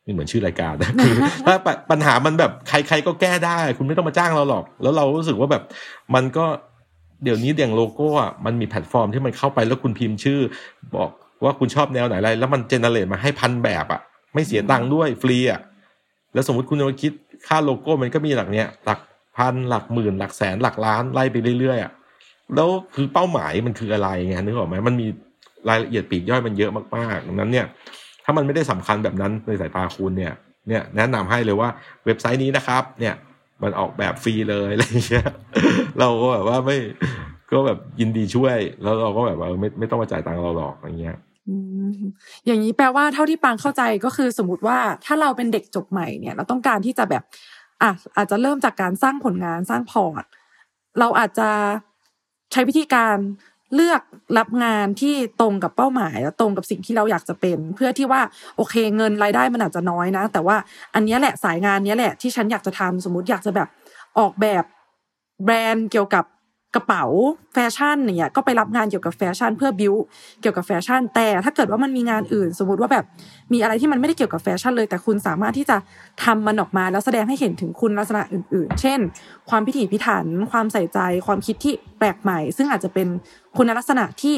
[0.07, 1.16] นี่เหมือนชื่อรายการนะคือ
[1.47, 5.62] ถ้าปะปัญหามันแบบใครๆก็แก้ได้ คุณไม่ต้องมาจ้างเราหรอก แล้วเรารู้สึกว่าแบบ
[6.14, 6.47] มันก็
[7.24, 10.41] เดี๋ยวนี้อย่างโลโก้อะมันมีแพลตฟอร์มที่มันเข้าไปแล้วคุณพิมพ์ชื่อ
[10.97, 11.11] บอก
[11.45, 14.01] ว่าคุณชอบแนวไหนอะไร แล้วมันเจเนเรตมาให้พันแบบอะ
[14.35, 15.61] ไม่เสียตังค์ด้วยฟรีอะ
[16.35, 17.12] แล้วสมมติคุณจะมาคิด
[17.47, 18.99] ค่าโลโก้มันก็มีหลักเนี้ยหลัก
[19.41, 21.93] พันหลักหมื่นหลักแสนหลักล้านไล่ไปเรื่อยๆอะ
[22.55, 25.07] แล้วคือเป้าหมายมันคืออะไรไงนึกออกไหมมันมี
[25.68, 27.66] รายละเอียดปีกย่อยมันเยอะมากๆดังนั้นเนี่ย
[28.24, 30.32] ถ้ามันไม่ได้สำคัญแบบนั้นในสายตาคุณเนี่ย
[30.68, 31.68] เนี่ยแนะนำให้เลยว่า
[32.05, 33.14] เว็บไซต์นี้นะครับ เนี่ย
[33.62, 35.28] มันออกแบบฟรีเลยอะไรเงี้ย
[36.01, 36.78] เราก็แบบว่าไม่
[37.53, 41.16] ก็แบบยินดีช่วย แล้วเราก็แบบว่าไม่ไม่ต้องมาจ่ายตังค์เราหรอกอะไรเงี้ย
[41.49, 41.57] อื
[41.97, 42.01] ม
[42.47, 47.22] อย่างนี้แปลว่าเท่าที่ปางเข้าใจก็คือสมมติว่าถ้าเราเป็นเด็กจบใหม่เนี่ย เราต้องการที่จะแบบ
[47.83, 50.24] อะอาจจะเริ่มจากการสร้างผลงานสร้างพอร์ต
[50.99, 51.49] เราอาจจะ
[52.53, 53.16] ใช้วิธีการ
[53.74, 54.03] เลือก
[54.39, 58.20] รับงานที่ตรงกับเป้าหมายและตรงกับสิ่งที่เราอยากจะเป็น เพื่อที่ว่า
[58.57, 60.57] โอเคเงินรายได้มันอาจจะน้อยนะ แต่ว่า
[60.95, 63.68] อันนี้แหละสายงานนี้แหละที่ฉันอยากจะทำสมมติอยากจะแบบ
[64.18, 64.64] ออกแบบ
[65.45, 66.24] แบรนด์เกี่ยวกับ
[66.75, 67.05] กระเป๋า
[67.55, 69.95] แฟชั่นเนี่ยก็ไปรับงานเกี่ยวกับแฟชั่นเพื่อบิว
[70.41, 73.05] เกี่ยวกับแฟชั่น แต่ถ้าเกิดว่ามันมีงานอื่น สมมติว่าแบบ
[73.53, 75.77] มีอะไรที่มันไม่ได้เกี่ยวกับแฟชั่นเลย แต่คุณสามารถที่จะ
[76.25, 78.99] ทำมันออกมาแล้วแสดงให้เห็นถึงคุณลักษณะอื่น ๆ เช่น
[79.51, 83.09] ความพิถีพิถัน ความใส่ใจ ความคิดที่แปลกใหม่ ซึ่งอาจจะเป็น
[83.57, 84.37] คุณลักษณะที่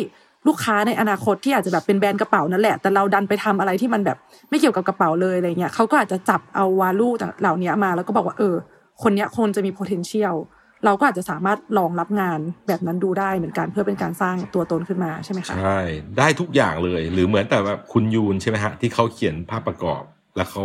[0.48, 4.18] ลูกค้าในอนาคตที่อาจจะแบบเป็นแบรนด์กระเป๋านั่นแหละ แต่เราดันไปทำอะไรที่มันแบบ
[4.50, 7.08] ไม่เกี่ยวกับกระเป๋าเลยอะไรเงี้ยเขาก็อาจจะจับเอา value
[7.40, 8.54] เหล่านี้มาแล้วก็บอกว่าเออ
[9.02, 10.36] คนเนี้ยคนเนี้ยจะมี potential
[10.84, 15.78] เราก็อาจจะสามารถลองรับงานแบบนั้นดูได้เหมือนกันเพื่อเป็นการสร้างตัวตนขึ้นมาใช่ไหมคะใช่
[16.18, 20.02] ได้ทุกอย่างเลย หรือเหมือนแต่แบบคุณยูนใช่ไหมฮะที่เขาเขียนภาพประกอบ
[20.36, 20.64] แล้วเขา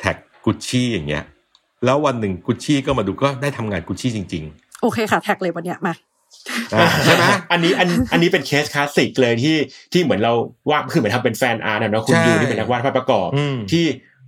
[0.00, 1.24] tag Gucci อย่างเงี้ย
[1.84, 4.44] แล้ววันหนึ่งกุชชี่ก็มาดูก็ได้ทำงานกุชชี่จริง
[4.82, 9.56] โอเคค่ะ tag เลยวันเนี้ยมาๆอ่าใช่ไหมอันนี้อันอันนี้เป็น case classic เลยที่
[9.92, 10.32] ที่เหมือนเรา
[10.70, 13.84] วาดคือเหมือนทำเป็น fan art นะเนาะคุณใช่ยูที่เป็นนักวาดภาพประกอบอืมที่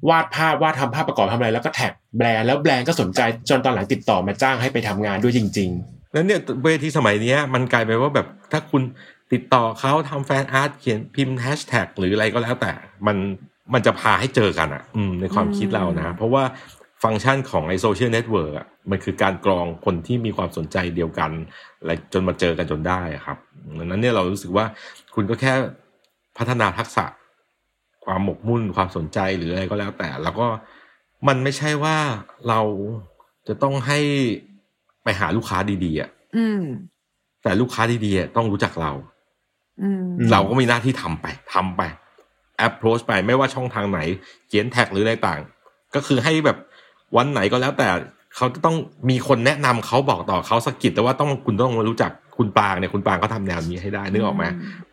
[0.08, 8.82] วาดภาพวาดทำภาพประกอบทำอะไร แล้วก็ tag แบรนด์แล้วแบรนด์ก็สนใจจนตอนหลังติดต่อมาจ้างให้ไปทำงานด้วยจริง ๆ แล้วเนี่ยเวทีสมัยนี้มันกลายไปว่าแบบถ้าคุณ
[9.32, 12.72] ติดต่อเขาทำ fan art เขียนพิมพ์แฮชแท็กหรืออะไรก็แล้วแต่
[13.06, 13.16] มัน
[13.74, 14.82] มันจะพาให้เจอกันอะ
[15.20, 16.44] ในความคิดเรานะ เพราะว่า
[17.02, 18.54] ฟังก์ชันของไอ้ social network
[18.90, 21.30] มันคือการกรองคนที่มีความสนใจเดียวกัน
[21.84, 23.38] และจนมาเจอกันจนได้ครับ
[23.78, 24.64] ดังนั้นเนี่ยเรารู้สึกว่า
[25.14, 25.52] คุณก็แค่
[26.38, 27.04] พัฒนาทักษะ
[28.04, 30.46] ความหมกมุ่นความสนใจหรืออะไรก็แล้วแต่ แล้วก็
[31.28, 31.96] มันไม่ใช่ว่า
[32.48, 32.60] เรา
[33.48, 33.98] จะต้องให้
[35.04, 36.62] ไปหาลูกค้าดีๆอะอืม
[37.42, 38.92] แต่ลูกค้าดีๆอะต้องรู้จักเรา
[39.82, 41.82] อืมอืมเราก็มีหน้าที่ทำไปทำไป
[42.66, 44.00] approach ไปไม่ว่าช่องทางไหน
[44.48, 45.40] เขียนแท็กหรืออะไรต่าง
[45.94, 46.56] ก็คือให้แบบ
[47.16, 47.88] วันไหนก็แล้วแต่
[48.36, 48.76] เขาจะต้อง
[49.10, 54.44] มีคนแนะนำเขาบอกต่อเขาสกกิดแต่ว่าต้องคุณต้องมารู้จักคุณปางเนี่ยคุณปางเขาทำแนวนี้ให้ได้นึกออกไหม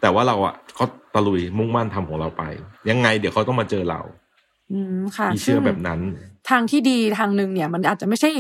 [0.02, 0.86] แต่ว่าเราอะเขา
[1.18, 2.44] ตะลุยมุ่งมั่นทำของเราไป
[2.90, 4.02] ยังไงเดี๋ยวเขาต้องมาเจอเรา
[4.72, 6.00] อืมค่ะพี่เชื่อซึ่งแบบนั้น
[6.50, 8.32] ทางที่ดีทางหนึ่งเนี่ย มันอาจจะไม่ใช่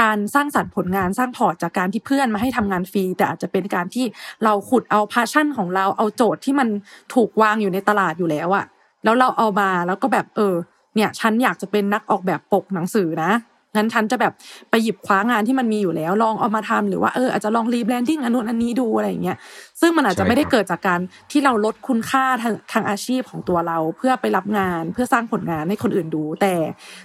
[0.00, 4.04] การสร้างสรรค์ผลงานสร้างพอร์ตจากการที่เพื่อนมาให้ทำงานฟรี แต่อาจจะเป็นการที่
[4.44, 6.68] เราขุดเอาพาชั่นของเราเอาโจทย์ที่มัน
[7.14, 8.64] ถูกวางอยู่ในตลาดอยู่แล้วอะ
[9.04, 10.54] แล้วเราเอามาแล้วก็แบบเออ
[10.94, 13.32] เนี่ย ฉันอยากจะเป็นนักออกแบบปกหนังสือนะ
[13.76, 14.32] งั้นฉันจะแบบ
[14.70, 19.36] ไปหยิบคว้างานที่มันมีอยู่แล้ว ลองเอามาทำหรือว่าเอออาจจะลอง rebranding อันนู้นอันนี้ดูอะไรอย่างเงี้ย
[19.80, 21.00] ซึ่งมันอาจจะไม่ได้เกิดจากการ
[21.30, 26.54] ที่เราลดคุณค่าทางทางอาชีพของตัวเราเพื่อไปรับงานเพื่อสร้างผลงานให้คนอื่นดู แต่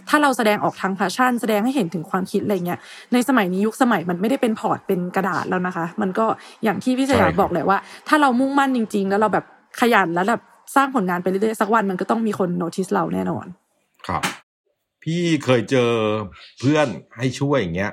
[0.10, 2.80] ถ้าเราแสดงออกทาง passion แสดงให้เห็นถึงความคิดอะไรเงี้ย
[3.14, 6.26] ในสมัยนี้ยุคสมัยมันไม่ได้เป็น port เป็นกระดาษแล้วนะคะ มันก็
[6.64, 9.46] อย่างที่พี่สยามบอกแหละว่า ถ้าเรามุ่งมั่นจริง ๆ แล้วเราแบบ
[9.82, 10.42] ขยันแล้วแบบ
[10.76, 13.46] สร้างผลงานไปเรื่อยๆสักวันมันก็ต้องมีคน notice เราแน่นอน
[14.08, 14.24] ครับ
[15.04, 15.92] พี่เคยเจอ
[16.60, 16.88] เพื่อน
[17.18, 17.92] ให้ช่วยอย่างเงี้ย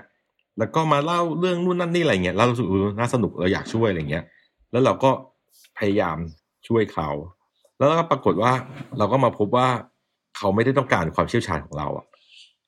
[0.59, 4.25] แล้วก็มาเล่าเรื่องนู่นนั่นนี่อะไรเงี้ยเรารู้สึกเออน่าสนุกเราอยากช่วยอะไรเงี้ย
[4.73, 5.11] แล้วเราก็
[5.79, 6.17] พยายาม
[6.69, 7.09] ช่วยเขา
[7.79, 8.53] แล้วก็ปรากฏว่า
[8.99, 9.69] เราก็มาพบว่า
[10.37, 12.07] เขาไม่ได้ต้องการความเชี่ยวชาญของเราอะ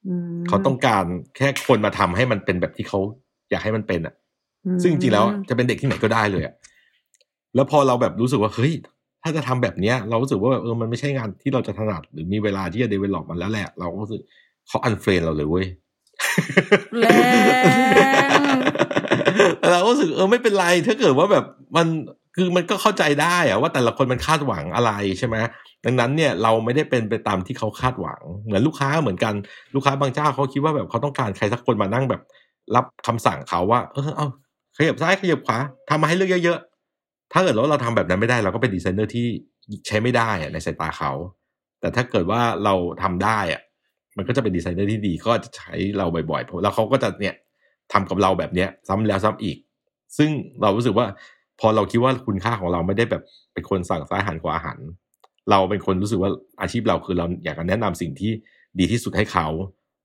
[0.07, 1.05] อืมเขาต้องการ
[1.37, 2.99] แค่คนมาทำให้มันเป็นแบบที่เขา
[3.51, 4.15] อยากให้มันเป็นอะ
[4.67, 6.55] อืมซึ่งจริงๆแล้วจะเป็นเด็กที่ไหนก็ได้เลยอะ
[7.55, 8.73] แล้วพอเราแบบรู้สึกว่าเฮ้ย
[9.23, 14.21] ถ้าจะทำแบบเนี้ย เรารู้สึกว่าแบบเออมันไม่ใช่งานที่เราจะถนัดหรือมีเวลาที่จะเดเวล็อปมันแล้วแหละ เราก็รู้สึก
[14.69, 15.67] เขาอันเฟรนเราเลยเว้ย
[16.99, 17.05] แร
[18.29, 18.41] ง
[19.59, 21.45] แต่เราก็รู้สึกเออไม่เป็นไร ถ้าเกิดว่าแบบ
[21.77, 21.87] มัน
[22.37, 25.37] คือมันก็เข้าใจได้อะว่าแต่ละคนมันคาดหวังอะไรใช่ไหม
[25.85, 29.35] ดังนั้นเนี่ยเราไม่ได้เป็นไปตามที่เขาคาดหวัง เหมือนลูกค้าเหมือนกัน
[29.75, 32.23] ลูกค้าบางเจ้าเขาคิดว่าแบบเขาต้องการใครสักคนมานั่งแบบ
[32.75, 34.27] รับคำสั่งเขาว่า เออเอา
[34.77, 35.59] ขยับซ้ายขยับขวา
[35.89, 36.68] ทำมาให้เลือกเยอะๆ
[37.33, 39.27] ถ้าเกิดว่าเราทำแบบนั้นไม่ได้ เราก็เป็นดีไซเนอร์ที่
[39.87, 41.13] ใช้ไม่ได้ในสายตาเขา
[41.81, 43.63] แต่ถ้าเกิดว่าเราทำได้อะ
[44.17, 47.35] มันก็จะเป็นดีไซเนอร์ที่ดีก็จะใช้เราบ่อยๆเพราะแล้วเขาก็จะเนี่ย
[47.93, 49.57] ทำกับเราแบบเนี้ย ซ้ำแล้วซ้ำอีก
[50.19, 50.31] ซึ่ง
[50.63, 51.07] เรารู้สึกว่า
[51.61, 53.23] พอเราคิดว่าคุณค่าของเราไม่ได้แบบ
[53.53, 54.79] เป็นคนสั่งซ้ายหันขวาหัน
[55.51, 58.31] เราเป็นคนรู้สึกว่าอาชีพเราคือเราอยากจะแนะนำสิ่งที่
[58.79, 59.47] ดีที่สุดให้เขา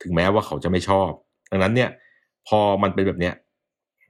[0.02, 1.10] ถึงแม้ว่าเขาจะไม่ชอบ
[1.52, 1.90] ดังนั้นเนี่ย
[2.48, 3.34] พอมันเป็นแบบเนี้ย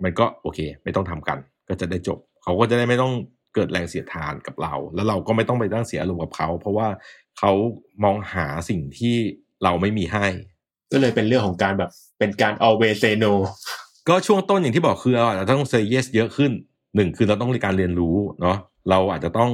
[0.04, 1.38] มันก็โอเค ไม่ต้องทำกัน
[1.70, 3.14] ก็จะได้จบ เขาก็จะได้ไม่ต้อง
[3.54, 6.88] เกิดแรงเสียดทานกับเรา แล้วเราก็ไม่ต้องไปตั้งเสียอารมณ์กับเขา เพราะว่า
[7.40, 7.52] เขา
[8.04, 9.16] มองหาสิ่งที่
[9.64, 13.34] เราไม่มีให้ๆก็เลยเป็นเรื่องของการแบบเป็นการ always say no
[14.10, 16.52] ก็ช่วงต้นอย่างที่บอกคือเราอาจจะต้อง say yes เยอะขึ้น
[16.96, 18.58] หนึ่งคือเราต้องมีการเรียนรู้เนาะ
[18.90, 19.52] เราอาจจะต้อง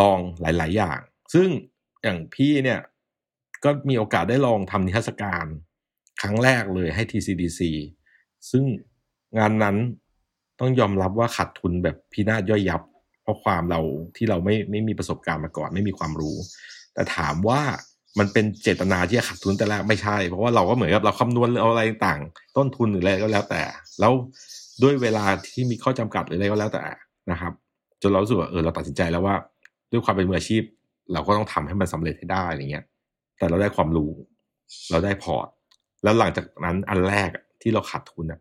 [0.00, 0.98] ลองหลาย ๆ อย่าง
[1.34, 1.48] ซึ่ง
[2.02, 2.80] อย่างพี่เนี่ย
[3.64, 5.46] ก็มีโอกาสได้ลองทำนิทรรศการ
[6.20, 7.60] ครั้งแรกเลยให้ TCDC
[8.50, 8.64] ซึ่ง
[9.38, 9.76] งานนั้น
[10.60, 12.82] ต้องยอมรับว่าขาดทุนแบบพินาศย่อยยับ
[13.22, 13.80] เพราะความเรา
[14.16, 16.36] ที่เราไม่ไม่มีประสบการณ์มาก่อนไม่มีความรู้
[16.94, 17.60] แต่ถามว่า
[18.18, 22.20] มันเป็นเจตนาที่จะขาดทุนแต่แรกไม่ใช่ เพราะว่าเราก็เหมือนกับเราคำนวณเอาอะไรต่าง
[22.56, 23.62] ต้นทุนหรืออะไรก็แล้วแต่
[24.00, 24.12] แล้ว
[24.82, 26.84] ด้วยเวลาที่มีข้อจำกัดหรืออะไรก็แล้วแต่
[27.30, 27.52] นะครับ
[28.02, 29.34] จนเรารู้สึกว่าเออเราตัดสินใจแล้วว่า
[29.92, 30.62] ด้วยความเป็นมืออาชีพ
[31.12, 32.84] เราก็ต้องทำให้มันสำเร็จให้ได้อะไรเงี้ย
[33.38, 34.10] แต่เราได้ความรู้
[34.90, 35.48] เราได้ port
[36.02, 37.30] แล้วหลังจากนั้นอันแรก
[37.62, 38.40] ที่เราขาดทุนอะ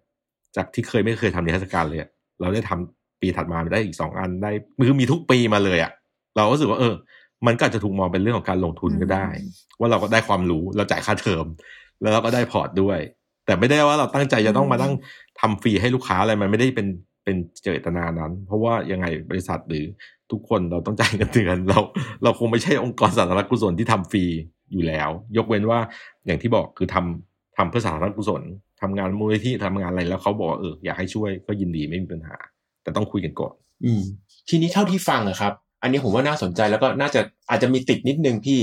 [0.58, 4.52] จากที่เคยไม่เคยทำนิทรรศการเลยอะเราได้ทำปีถัดมาได้อีกสองอันได้
[4.88, 5.92] คือมีทุกปีมาเลยอะ
[6.36, 6.94] เราก็รู้สึกว่าเออ
[7.48, 9.28] มันก็อาจจะถูกมองเป็นเรื่องของการลงทุนก็ได้
[9.80, 11.46] ว่าเราก็ได้ความรู้เราจ่ายค่าเทอม
[12.02, 13.00] แล้วเราก็ได้ port ด้วย
[13.46, 14.94] แต่ไม่ได้ว่าเราตั้งใจจะต้องมานั่ง
[15.40, 16.88] ทำฟรีให้ลูกค้าอะไรมันไม่ได้เป็น
[17.24, 19.86] เป็นเจตนานั้น เพราะว่ายังไงบริษัทหรือ
[20.32, 21.80] ทุกคนเราต้องจ่ายเงินเดือนเรา
[22.24, 24.24] เราคงไม่ใช่องค์กรสาธารณกุศลที่ทำฟรี
[24.72, 25.80] อยู่แล้ว ยกเว้นว่า
[26.26, 28.42] อย่างที่บอกคือทำทำเพื่อสาธารณกุศล
[28.82, 32.38] ทำงานมูลนิธิทำงานอะไรแล้วเขาบอกว่าเอออยากให้ช่วยก็ยินดีไม่มีปัญหา
[32.84, 33.54] แต่ต้องคุยกันก่อน
[33.86, 34.02] อืม
[34.50, 38.60] ทีนี้เท่าที่ฟังอะครับ อันนี้ผมว่าน่าสนใจแล้วก็น่าจะอาจจะมีติดนิดนึงพี่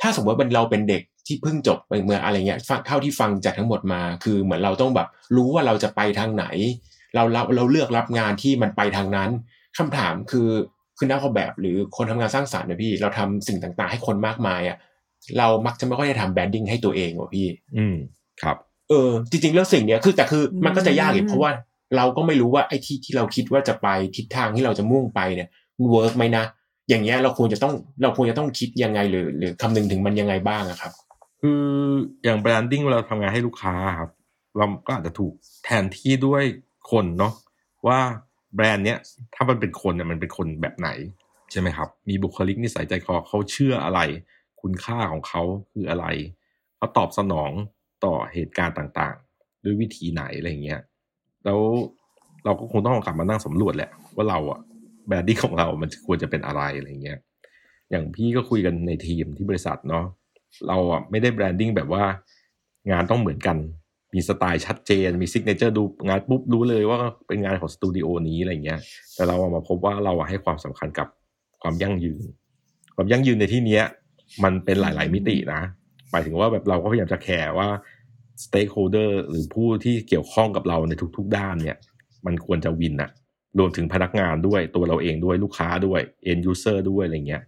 [0.00, 6.46] ถ้าสมมติว่าเป็นเราเป็นเด็กที่เพิ่งจบเมื่ออะไรเงี้ยฟังเท่าที่ฟังจากทั้งหมดมา คือเหมือนเราต้องแบบ รู้ว่าเราจะไปทางไหน
[7.14, 9.30] เราเราเราเลือกรับงานที่มันไปทางนั้น
[9.78, 10.48] คำถามคือ
[10.98, 14.76] คือนักออกแบบหรือคนทำงานสร้างสรรค์นะพี่ เราทำสิ่งต่างๆ ให้คนมากมายอะ
[15.38, 17.46] เรามักจะไม่ค่อยได้ทำ branding ให้ตัวเองว่ะพี่
[17.76, 17.96] อืม
[18.42, 18.56] ครับ
[18.88, 21.50] เออจริง ๆ แล้วสิ่งเนี้ยคือแต่คือมันก็จะยากอีอืกมเพราะว่า
[21.96, 25.48] เราก็ไม่รู้ว่าไอ้ที่ที่เราคิดว่าจะไปทิศทางที่เราจะมุ่งไปเนี่ย
[25.90, 26.44] work ไหมนะ
[26.88, 30.92] อย่างเงี้ยเราควรจะต้องเราควรจะต้องคิดยังไงหรือ หรือคำนึงถึงมันยังไงบ้างอะครับ
[31.40, 31.62] คือ
[32.24, 34.10] อย่าง branding เวลาทำงานให้ลูกค้าครับ
[34.56, 35.32] เราก็อาจจะถูก
[35.64, 36.42] แทนที่ด้วย
[36.90, 37.32] คนเนาะ
[37.86, 37.98] ว่า
[38.54, 38.98] แบรนด์เนี้ย
[39.34, 40.88] ถ้ามันเป็นคนเนี่ยมันเป็นคนแบบไหน
[41.50, 44.00] ใช่ไหมครับ มีบุคลิกนิสัยใจคอเขาเชื่ออะไร
[44.60, 46.06] คุณค่าของเขาคืออะไร
[46.76, 47.52] เขาตอบสนอง
[48.04, 50.80] ต่อเหตุการณ์ต่างๆ ด้วยวิธีไหนอะไรเงี้ย
[51.44, 51.58] แล้ว
[52.44, 54.60] เราก็คงต้องกลับมานั่งสำรวจแหละ ว่าเราอะ
[55.06, 57.18] branding ของเรามันควรจะเป็นอะไรอะไรเงี้ย
[57.90, 60.04] อย่างพี่ก็คุยกันในทีมที่บริษัทเนาะ
[60.68, 62.04] เราอะไม่ได้ branding แบบว่า
[62.90, 63.56] งานต้องเหมือนกัน
[64.14, 68.80] มีสไตล์ชัดเจน มี signature ดูงานปุ๊บรู้เลยว่าเป็นงานของสตูดิโอนี้อะไรเงี้ย
[69.14, 71.08] แต่เราอะมาพบว่าเราอะให้ความสำคัญกับ
[71.62, 72.22] ความยั่งยืน
[72.94, 73.84] ความยั่งยืนในที่เนี้ย
[74.44, 75.62] มันเป็นหลาย ๆ มิตินะ
[76.10, 77.68] หมายถึงว่าแบบเราก็พยายามจะ care ว่า
[78.44, 81.76] stakeholder หรือผู้ที่เกี่ยวข้องกับเราในทุก ๆ ด้านเนี่ย
[82.26, 83.10] มันควรจะ win อะ
[83.58, 86.00] รวมถึงพนักงานด้วยตัวเราเองด้วยลูกค้าด้วย
[86.30, 87.42] end user ด้วยอะไรเงี้ย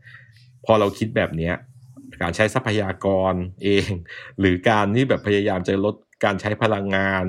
[0.64, 1.54] พอเราคิดแบบเนี้ย
[2.22, 3.90] การใช้ทรัพยากรเอง
[4.40, 5.94] หรือการที่แบบพยายามจะลด
[6.24, 7.24] การใช้พลังงาน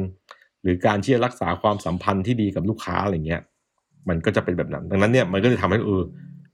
[0.64, 3.42] หรือการที่จะรักษาความสัมพันธ์ที่ดีกับลูกค้าอะไรเงี้ย
[4.10, 6.04] มันก็จะเป็นแบบนั้น ดังนั้นเนี่ยมันก็เลยทำให้เออ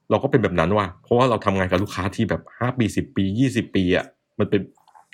[0.09, 4.05] เราก็เป็นแบบนั้นว่ะเพราะว่าเราทำงานกับลูกค้าที่แบบห้าปีสิบปียี่สิบปีอะ
[4.39, 4.61] มันเป็น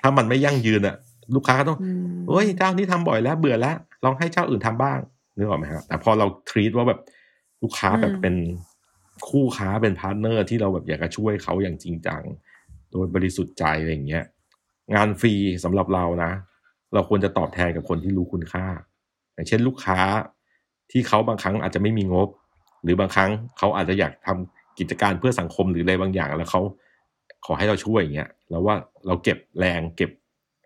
[0.02, 0.96] ถ้ามันไม่ยั่งยืนอะ
[1.36, 5.00] ลูกค้าก็ต้องอืมเฮ้ยเจ้านี้ทำบ่อยแล้วเบื่อแล้วลองให้เจ้าอื่นทำบ้าง
[5.38, 7.00] นึกออกไหมครับแต่พอเรา treat ว่าแบบ
[7.64, 8.36] ลูกค้าแบบอืมเป็น
[9.30, 12.22] คู่ค้าเป็น partner ที่เราแบบอยากจะช่วยเขาอย่างจริงจัง
[12.92, 14.24] โดยบริสุทธิ์ใจอะไรอย่างเงี้ย
[14.96, 16.32] งานฟรีสำหรับเรานะ
[16.94, 18.66] เราควรจะตอบแทนกับคนที่รู้คุณค่า
[19.34, 20.00] อย่างเช่นลูกค้า
[20.92, 22.30] ที่เขาบางครั้งอาจจะไม่มีงบ
[22.84, 26.62] หรือบางครั้งเขาอาจจะอยากทำกิจการเพื่อสังคมหรืออะไรบางอย่างแล้วเขา
[27.46, 28.76] ขอให้เราช่วยอย่างเงี้ยแล้วว่า
[29.08, 30.12] เราเก็บแรงเก็บ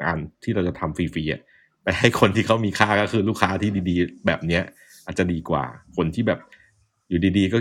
[0.03, 4.63] งานที่เราจะทำฟรีๆไปให้คนที่เขามีค่าก็คือลูกค้าที่ดีๆ แบบเนี้ย
[5.05, 5.63] อาจจะดีกว่า
[5.97, 6.39] คนที่แบบ
[7.09, 7.57] อยู่ดีๆ ก็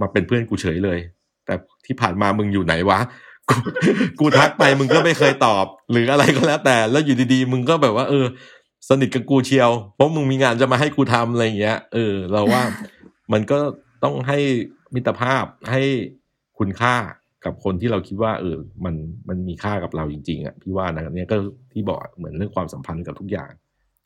[0.00, 0.98] มาเป็นเพื่อนกูเฉยเลย
[1.46, 1.54] แต่
[1.86, 3.00] ที่ผ่านมามึงอยู่ไหนวะ
[3.50, 3.56] กู
[4.20, 8.26] กูทักไปมึงก็ไม่เคยตอบ หรืออะไรก็แล้วแต่ แล้วอยู่ดีๆ มึงก็แบบว่า เออ
[8.88, 12.62] สนิทกับกูเชียว เพราะมึงมีงานจะมาให้กูทำอะไรอย่างเงี้ยเออ เราว่า
[13.32, 13.58] มันก็
[14.04, 14.38] ต้องให้
[14.94, 15.82] มิตรภาพให้
[16.58, 16.94] คุณค่า
[17.44, 18.94] กับคนที่เราคิดว่าเออมัน
[19.28, 21.36] มันมีค่ากับเราจริงๆอะพี่ว่านะเนี่ยก็
[21.72, 23.50] ที่บอกเหมือนเรื่องความสัมพันธ์กับทุกอย่าง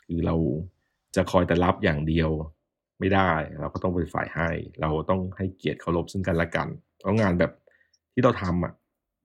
[0.07, 0.37] คือเรา
[1.17, 2.31] จะคอยแต่รับอย่างเดียว
[2.99, 4.49] ไม่ได้ เราก็ต้องเป็นฝ่ายให้
[4.81, 6.69] เราต้องให้เกียรติเคารพซึ่งกันและกัน
[6.99, 7.53] เพราะงานแบบ
[8.13, 8.73] ที่เราทำอะ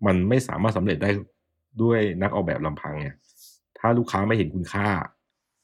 [0.05, 1.11] มันไม่สามารถสำเร็จได้
[1.81, 3.09] ด้วยนักออกแบบลำพังไง
[3.79, 4.87] ถ้าลูกค้าไม่เห็นคุณค่า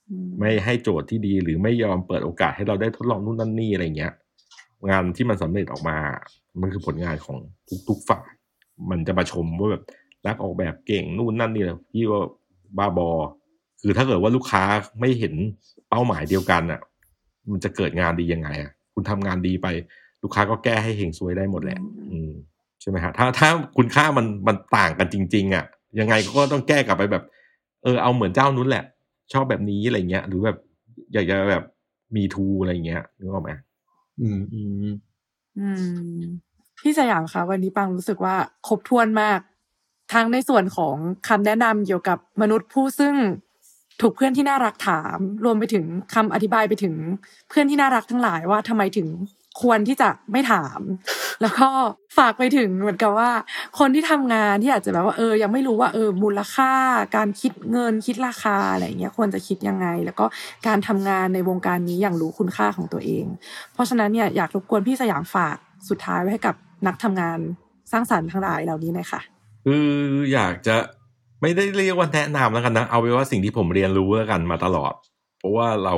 [0.10, 4.14] อืมไม่ให้โจทย์ที่ดีหรือไม่ยอมเปิดโอกาสให้เราได้ทดลองนู่นนั่นนี่อะไรเงี้ย
[4.89, 5.98] งานที่มันสำเร็จออกมา
[6.62, 7.38] มันคือผลงานของ
[7.88, 8.28] ทุกๆฝ่าย
[8.89, 9.84] มันจะมาชมว่าแบบ
[10.25, 12.21] นักออกแบบเก่งนู่นนั่นนี่เลยพี่ว่า
[12.78, 13.09] บ้าบอ
[13.82, 14.63] คือถ้าเกิดว่าลูกค้า
[14.99, 15.34] ไม่เห็น
[15.89, 16.82] เป้าหมายเดียวกันอะ
[17.51, 19.67] มันจะเกิดงานดียังไงอะคุณทำงานดีไป
[20.23, 21.80] ลูกค้าก็แก้ให้เฮงซวยได้หมดแหละ
[22.11, 22.32] อืม
[22.82, 25.65] ใช่ไหมฮะถ้าถ้าคุณค่ามันมันต่างกันจริง ๆ อะ
[25.99, 27.23] ยังไงก็ต้องแก้กลับไปแบบ
[27.84, 28.84] เออเอาเหมือนเจ้านู้นแหละ
[29.34, 30.57] ชอบแบบนี้อะไรเงี้ย หรือแบบ
[31.13, 31.63] อยากจะแบบ
[32.15, 33.51] มีทูอะไรเงี้ยนึกออกไหม
[34.19, 34.89] อืมอืม
[35.57, 35.67] อื
[36.21, 36.23] ม
[36.82, 38.36] พี่สยามคะวันนี้ปังรู้สึกว่า
[38.67, 39.39] ครบถ้วนมาก
[40.13, 40.95] ทั้งในส่วนของ
[41.28, 43.15] คำแนะนำเกี่ยวกับมนุษย์ผู้ซึ่ง
[44.01, 46.95] ถูกเพื่อนที่น่ารักถาม รวมไปถึงคำอธิบายไปถึง
[47.49, 49.07] เพื่อนที่น่ารักทั้งหลายว่าทำไมถึง
[49.61, 50.80] ควรที่จะไม่ถาม
[51.41, 51.67] แล้วก็
[52.17, 53.32] ฝากไปถึงเหมือนกับว่า
[53.80, 56.71] คนที่ทำงานที่อาจจะแบบว่าเออ ยังไม่รู้ว่าเออมูลค่า
[57.15, 60.25] การคิดเงินคิดราคาอะไรเงี้ยควรจะคิดยังไง แล้วก็
[60.67, 63.25] การทำงานในวงการนี้อย่างรู้คุณค่าของตัวเอง
[63.73, 65.57] เพราะฉะนั้นเนี่ยอยากรบกวนพี่สยามฝาก
[65.89, 66.55] สุดท้ายไว้ให้กับ
[66.88, 67.39] นักทำงาน
[67.91, 69.21] สร้างสรรค์ทั้งหลายเหล่านี้หน่อยค่ะ
[69.65, 69.88] คือ
[70.34, 70.75] อยากจะ
[71.41, 74.93] ไม่ได้เรียกว่าแนะนำแล้วกันนะ เอาไว้ว่าสิ่งที่ผมเรียนรู้แล้วกันมาตลอด
[75.39, 75.95] เพราะว่าเรา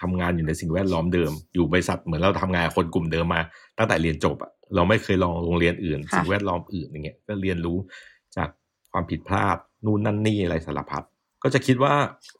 [0.00, 3.40] ทำงานอยู่ในสิ่งแวดล้อมเดิม อยู่บริษัทเหมือนเราทำงานกับคนกลุ่มเดิมมา
[3.78, 7.78] ตั้งแต่เรียนจบอะเราไม่เคยลองโรงเรียนอื่นค่ะสิ่งแวดล้อมอื่นอย่างเงี้ยก็เรียนรู้
[8.36, 8.48] จาก
[8.92, 11.02] ความผิดพลาดนู่นนั่นนี่อะไรสารพัด
[11.42, 11.92] ก็จะคิดว่า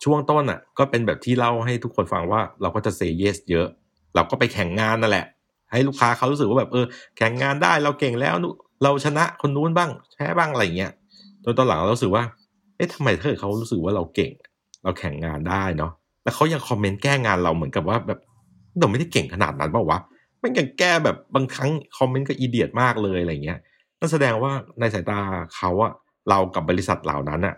[0.04, 3.66] ช่วงต้นอะก็เป็นแบบที่เล่าให้ทุกคนฟังว่าเราก็จะเซเยสเยอะ
[4.14, 5.26] เราก็ไปแข่งงานนั่นแหละ
[5.70, 6.84] ให้ลูกค้าเขารู้สึกว่าแบบเออ
[7.16, 8.48] แข่งงานได้เราเก่งแล้วนุ
[8.82, 10.92] เราชนะคนนู้นบ้างแพ้บ้างอะไรเงี้ย
[11.44, 12.24] จนตอนหลังเรารู้สึกว่า
[12.76, 14.32] เอ๊ะทำไมเกิดเขารู้สึกว่าเราเก่ง
[14.82, 15.92] เราแข่งงานได้เนาะ
[16.22, 18.20] แล้วเขายังคอมเมนต์แก้งานเราเหมือนกับว่าแบบ
[18.78, 19.98] เราไม่ได้เก่งขนาดนั้นเปล่าวะ
[20.38, 23.58] ไม่ยังแก้แบบบางครั้งคอมเมนต์ก็อีเดียดมากเลยอะไรเงี้ย
[23.98, 25.18] นั่นแสดงว่าในสายตา
[25.56, 25.92] เขาอะ
[26.28, 27.54] เรากับบริษัทเหล่านั้นอะ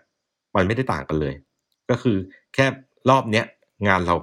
[0.57, 1.35] มันไม่ได้ต่างกันเลย
[1.91, 2.17] ก็คือ
[2.55, 2.67] แค่
[3.11, 3.45] รอบเนี้ย
[3.89, 4.15] งานเรา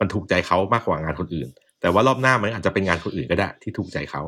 [0.00, 1.48] มันถูกใจเขามากกว่างานคนอื่น
[1.80, 4.22] แต่ว่ารอบหน้ามันอาจจะเป็นงานคนอื่นก็ได้ที่ถูกใจเขา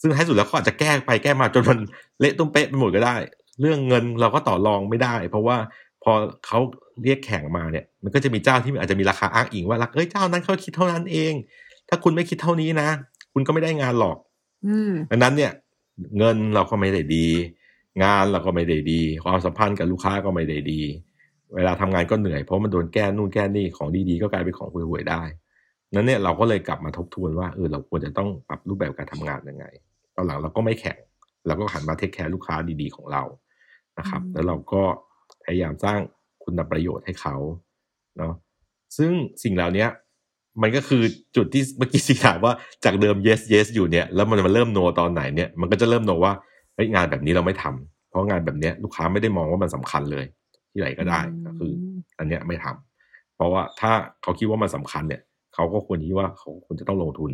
[0.00, 1.78] ซึ่งท้ายสุดแล้วเขาอาจจะแก้ไปแก้มาจนมัน
[2.20, 3.16] เละตุ้มเป๊ะไปหมดก็ได้
[3.60, 5.56] เรื่องเงินเราก็ต่อรองไม่ได้ เพราะว่า
[6.02, 6.12] พอ
[6.46, 6.58] เขา
[7.02, 11.32] เรียกแข่งมาเนี่ย มันก็จะมีเจ้าที่อาจจะมีราคาอ้างอิงว่าเอ้ยเจ้านั้นเขาคิดเท่านั้นเอง
[11.88, 12.88] ถ้าคุณไม่คิดเท่านี้นะ
[13.32, 14.16] คุณก็ไม่ได้งานหรอก
[14.66, 15.52] อืมดังนั้นเนี่ย
[16.18, 17.26] เงินเราก็ไม่ได้ดี
[18.02, 20.80] งานเราก็ไม่ได้ดี ความสัมพันธ์กับลูกค้าก็ไม่ได้ดี
[21.54, 25.22] เวลาทำงานก็เหนื่อยเพราะมันโดนแก้นู่นแก้นี่ของดีๆก็กลายเป็นของห่วยๆได้
[25.94, 29.66] นั้นเนี่ยเราก็เลยกลับมาทบทวนว่าเออเราควรจะต้องปรับรูปแบบการทำงานยังไง
[30.16, 30.98] ตอนหลังเราก็ไม่แข่ง
[31.46, 33.22] เราก็หันมาเทคแคร์ลูกค้าดีๆของเรา
[33.98, 34.82] นะครับอืมแล้วเราก็
[35.44, 36.00] พยายามสร้าง
[36.44, 37.36] คุณประโยชน์ให้เขา
[38.18, 38.34] เนาะ
[38.96, 39.10] ซึ่ง
[39.42, 39.88] สิ่งเหล่าเนี้ย
[40.62, 41.02] มันก็คือ
[41.36, 42.52] จุดที่เมื่อกี้สิถามว่า
[42.84, 46.32] จากเดิม yes yes อยู่เนี่ยแล้วมันมาเริ่ม no ตอนไหนเนี่ยมันก็จะเริ่ม no ว่า
[46.74, 50.24] เฮ้ยงานแบบนี้เราไม่ทำเพราะงานแบบเนี้ยลูกค้าไม่ได้มองว่ามันสำคัญเลย
[50.72, 51.72] ที่ไหนก็ได้ก็คือ
[52.18, 55.20] อันเนี้ยไม่ทำเพราะว่าถ้าเขาคิดว่ามันสำคัญเนี่ย
[55.58, 57.30] เขาก็ควรคิดว่าเขาควรจะต้องลงทุน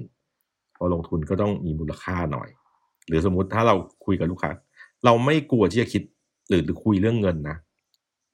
[0.76, 2.48] พอลงทุนก็ต้องมีมูลค่าหน่อย
[3.08, 4.50] หรือสมมุติถ้าเราคุยกับลูกค้า
[5.04, 6.02] เราไม่กลัวที่จะคิด
[6.48, 7.56] หรือหรือคุยเรื่องเงินนะ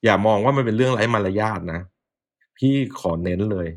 [0.05, 1.81] อย่ามองว่ามันเป็นเรื่องไร้มารยาทนะ
[2.59, 3.69] พี่ขอเน้นเลย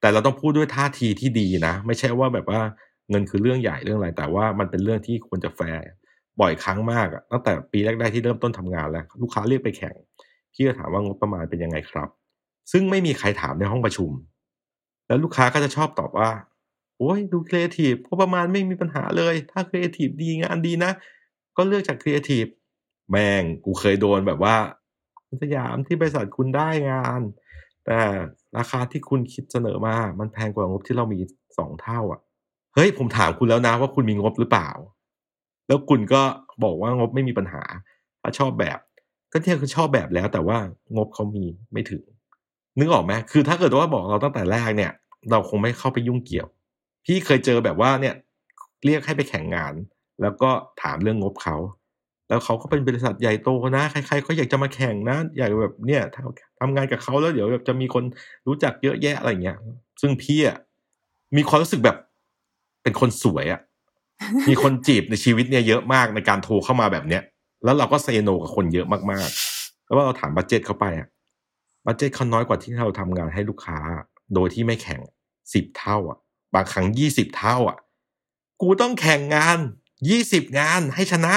[0.00, 2.60] แต่เราต้องพูดด้วยท่าทีที่ดีนะ ไม่ใช่ว่าแบบว่า
[3.10, 5.82] เงินคือเรื่องใหญ่เรื่องอะไร แต่ว่ามันเป็นเรื่องที่ควรจะแฟร์
[6.40, 9.94] บ่อยครั้งมากอะตั้งแต่ปีแรกๆที่เริ่มต้นทำงานแล้ว ลูกค้าเรียกไปแข่ง
[10.52, 12.08] พี่ก็ถามว่างบประมาณเป็นยังไงครับ
[12.72, 14.10] ซึ่งไม่มีใครถามในห้องประชุม
[15.06, 16.30] แล้วลูกค้าก็จะชอบตอบว่า
[16.98, 20.92] โอ้ยดูครีเอทีฟงบประมาณไม่มีปัญหาเลย ถ้าครีเอทีฟดีงานดีนะ
[21.56, 22.44] ก็เลือกจากครีเอทีฟ
[23.10, 24.56] แม่งกูเคยโดนแบบว่า
[25.42, 27.20] สยามที่บริษัทคุณได้งาน
[27.86, 28.00] แต่
[28.58, 31.20] ราคาที่คุณคิดเสนอมา มันแพงกว่างบที่เรามี
[31.58, 32.20] สองเท่าอะ
[32.74, 34.70] เฮ้ยผมถามคุณแล้วนะว่าคุณมีงบหรือเปล่า
[35.66, 36.22] แล้วคุณก็
[36.64, 37.62] บอกว่างบไม่มีปัญหา
[38.22, 38.78] ถ้าชอบแบบ
[39.32, 40.58] ก็เนี่ยคือชอบแบบแล้วแต่ว่า
[40.96, 42.02] งบเขามีไม่ถึง
[42.78, 44.92] นึกออกไหมคือถ้าเกิดว่าบอกเราตั้งแต่แรกเนี่ย
[45.30, 46.48] เราคงไม่เข้าไปยุ่งเกี่ยว
[47.04, 48.14] พี่เคยเจอแบบว่าเนี่ย
[48.84, 49.72] เรียกให้ไปแข่งงาน
[50.22, 50.50] แล้วก็
[50.82, 51.56] ถามเรื่องงบเขา
[52.28, 56.02] แล้วเขาก็เป็นบริษัทใหญ่โตนะ ใครๆก็อยากจะมาแข่งนะ อยากแบบเนี่ย
[56.60, 58.04] ทำงานกับเขาแล้วเดี๋ยวแบบจะมีคน
[58.46, 59.56] รู้จักเยอะแยะอะไรเงี้ย
[60.00, 60.56] ซึ่งพี่อะ
[61.36, 61.96] มีความรู้สึกแบบ
[62.82, 63.60] เป็นคนสวยอะ
[64.48, 67.22] มีคนจีบในชีวิตเนี่ยเยอะมากในการโทรเข้ามาแบบเนี้ย
[67.64, 71.08] แล้วเราก็เซโนกับคนเยอะมากๆ แล้วว่าเราถามบัตเจ็ตเขาไปอะ
[71.86, 73.78] บัตเจ็ตเขาน้อยกว่าที่เราทำงานให้ลูกค้า
[74.34, 75.00] โดยที่ไม่แข่ง
[75.54, 76.18] สิบเท่าอะ
[76.54, 77.78] บางครั้งยี่สิบเท่าอะ
[78.62, 79.58] กูต้องแข่งงาน
[80.08, 81.34] ยี่สิบงานให้ชนะ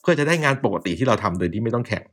[0.00, 2.04] เพื่อจะได้งานปกติที่เราทำโดยที่ไม่ต้องแข่ง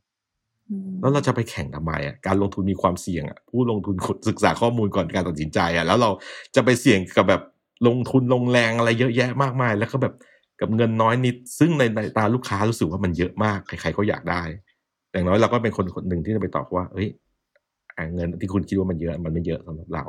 [1.02, 3.96] แล้วเราจะไปแข่งทำไมอะการลงทุนมีความเสี่ยงอะผู้ลงทุน
[4.30, 6.10] ศึกษาข้อมูลก่อนการตัดสินใจอะแล้วเรา
[6.56, 7.42] จะไปเสี่ยงกับแบบ
[7.88, 10.14] ลงทุนลงแรงอะไรเยอะแยะมากมาย แล้วก็แบบ
[10.62, 14.42] กับเงินน้อยนิด ซึ่งในในตาลูกค้ารู้สึกว่ามันเยอะมากใครๆก็อยากได้
[15.12, 17.10] อย่างน้อยเราก็เป็นคนคนหนึ่งที่จะไปตอบว่าเฮ้ย
[18.00, 20.06] อะเงินที่คุณคิดว่ามันเยอะมันไม่เยอะสำหรับเรา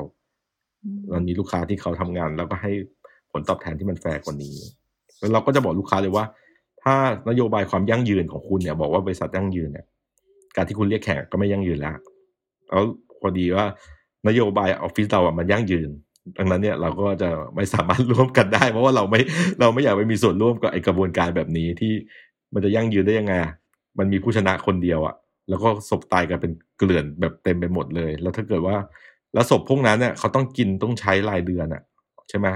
[1.13, 2.73] มันมีลูกค้าที่เขาทำงาน แล้วก็ให้
[3.33, 4.57] ผลตอบแทนที่มันแฟร์กว่านี้
[5.19, 6.25] แล้วเราก็จะบอกลูกค้าเลยว่า
[6.83, 6.95] ถ้า
[7.29, 9.87] นโยบายความยั่งยืนของคุณเนี่ย บอกว่าบริษัทยั่งยืนเนี่ย
[10.57, 11.97] การที่คุณเรียกแข่งก็ไม่ยั่งยืนแล้ว
[12.69, 12.85] แล้ว
[13.21, 13.67] พอดีว่า
[14.29, 15.89] นโยบายออฟฟิศเราอะมันยั่งยืน
[16.39, 19.21] ดังนั้นเนี่ยเราก็จะไม่สามารถร่วมกันได้ เพราะว่าเราไม่
[19.61, 21.93] เราไม่อยากไปมีส่วนร่วมกับไอ้กระบวนการแบบนี้ที่
[22.55, 23.53] มันจะยั่งยืนได้ยังไงอะ
[23.99, 25.15] มันมีผู้ชนะคนเดียวอะ
[25.51, 28.77] แล้วก็ศพตายกันเป็นเกลื่อนแบบเต็มไปหมดเลย แล้วถ้าเกิดว่า
[29.35, 31.83] แล้วศพพวกนั้นเนี่ยเขาต้องกินต้องใช้รายเดือนอะ
[32.29, 32.49] ใช่ไหม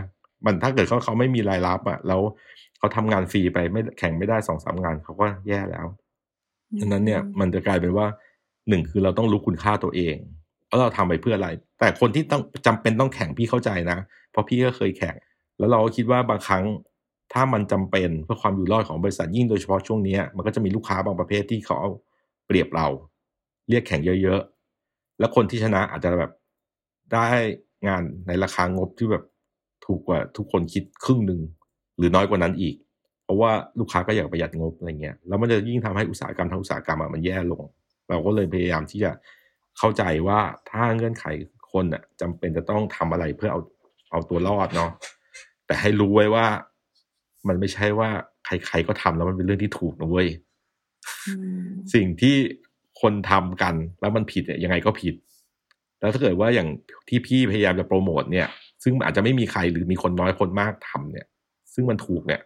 [0.45, 2.21] มันถ้าเกิดเขาเขาไม่มีรายรับอะ แล้ว
[2.79, 5.87] เขาทำงานฟรีไปไม่แข่งไม่ได้สองสามงานเขาก็แย่แล้ว
[6.81, 8.07] ดังนั้นเนี่ยมันจะกลายเป็นว่า
[8.69, 10.17] หนึ่งคือเราต้องรู้คุณค่าตัวเอง
[10.69, 13.99] ว่าเราทำไปเพื่ออะไร แต่คนที่ต้องจำเป็นต้องแข่งพี่เข้าใจนะ
[14.31, 15.17] เพราะพี่ก็เคยแข่ง
[15.59, 16.65] แล้วเราก็คิดว่าบางครั้ง
[17.33, 21.79] ถ้ามันจำเป็นเพื่อความอยู่รอดของบริษัทยิ่งโดยเฉพาะช่วงเนี้ยมันก็จะมีลูกค้าบางประเภทที่เขา
[22.47, 22.87] เปรียบเรา
[23.69, 26.33] เรียกแข่งเยอะๆ แล้วคนที่ชนะอาจจะแบบ
[27.13, 27.27] ได้
[27.89, 29.25] งานในราคางบที่แบบ
[29.85, 31.41] ถูกกว่าทุกคนคิดครึ่งหนึ่ง
[31.99, 32.75] หรือน้อยกว่านั้นอีก
[33.25, 37.63] เพราะว่าลูกค้าก็อยากประหยัดงบอะไรเงี้ยแล้วมันจะยิ่งทำให้อุตสาหกรรมทั้งอุตสาหกรรมมันแย่ลง
[38.09, 39.11] เราก็เลยพยายามที่จะ
[39.79, 40.41] เข้าใจว่า
[40.71, 41.25] ถ้าเงื่อนไข
[41.73, 43.61] คนอะจำเป็นจะต้องทำอะไรเพื่อเอา
[44.11, 44.91] เอาตัวรอดเนาะ
[45.67, 46.47] แต่ให้รู้ไว้ว่า
[47.49, 48.11] มันไม่ใช่ว่า
[48.45, 50.29] ใครๆก็ทำแล้วมันเป็นเรื่องที่ถูกนะเว้ย
[51.95, 52.37] สิ่งที่
[53.01, 55.15] คนทำกันแล้วมันผิดเนี่ยยังไงก็ผิด
[56.01, 56.69] แล้วถ้าเกิดว่าอย่าง
[57.09, 58.49] ที่พี่พยายามจะโปรโมทเนี่ย
[58.83, 61.27] ซึ่งอาจจะไม่มีใครหรือมีคนน้อยคนมากทำเนี่ย
[61.75, 62.41] ซึ่งมันถูกเนี่ย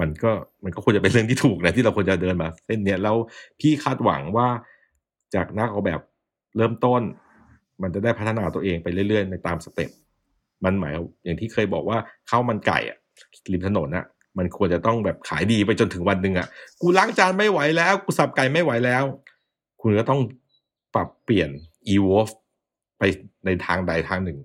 [0.00, 0.30] มันก็
[0.64, 3.16] มันก็ควรจะเป็นเรื่องที่ถูกนะที่เราควรจะเดินมาเส้นเนี้ยแล้ว
[3.60, 4.48] พี่คาดหวังว่า
[5.34, 6.00] จากนักออกแบบ
[6.56, 7.02] เริ่มต้น
[7.82, 9.90] มันจะได้พัฒนาตัวเองไปเรื่อยๆ ในตามสเต็ป
[10.64, 10.92] มันหมาย
[11.24, 11.98] อย่างที่เคยบอกว่า
[12.30, 12.98] ข้าวมันไก่อะ
[13.52, 14.04] ริมถนนอะ
[14.38, 16.48] มันควรจะต้องแบบขายดีไปจนถึงวันหนึ่งอะ
[16.80, 19.04] กูล้างจานไม่ไหวแล้ว กูสับไก่ไม่ไหวแล้ว
[19.80, 20.20] คุณก็ต้อง
[20.94, 21.50] ปรับเปลี่ยน
[21.94, 22.34] evolve
[22.98, 23.02] ไป
[23.46, 24.38] ในทางใดทางหนึ่ง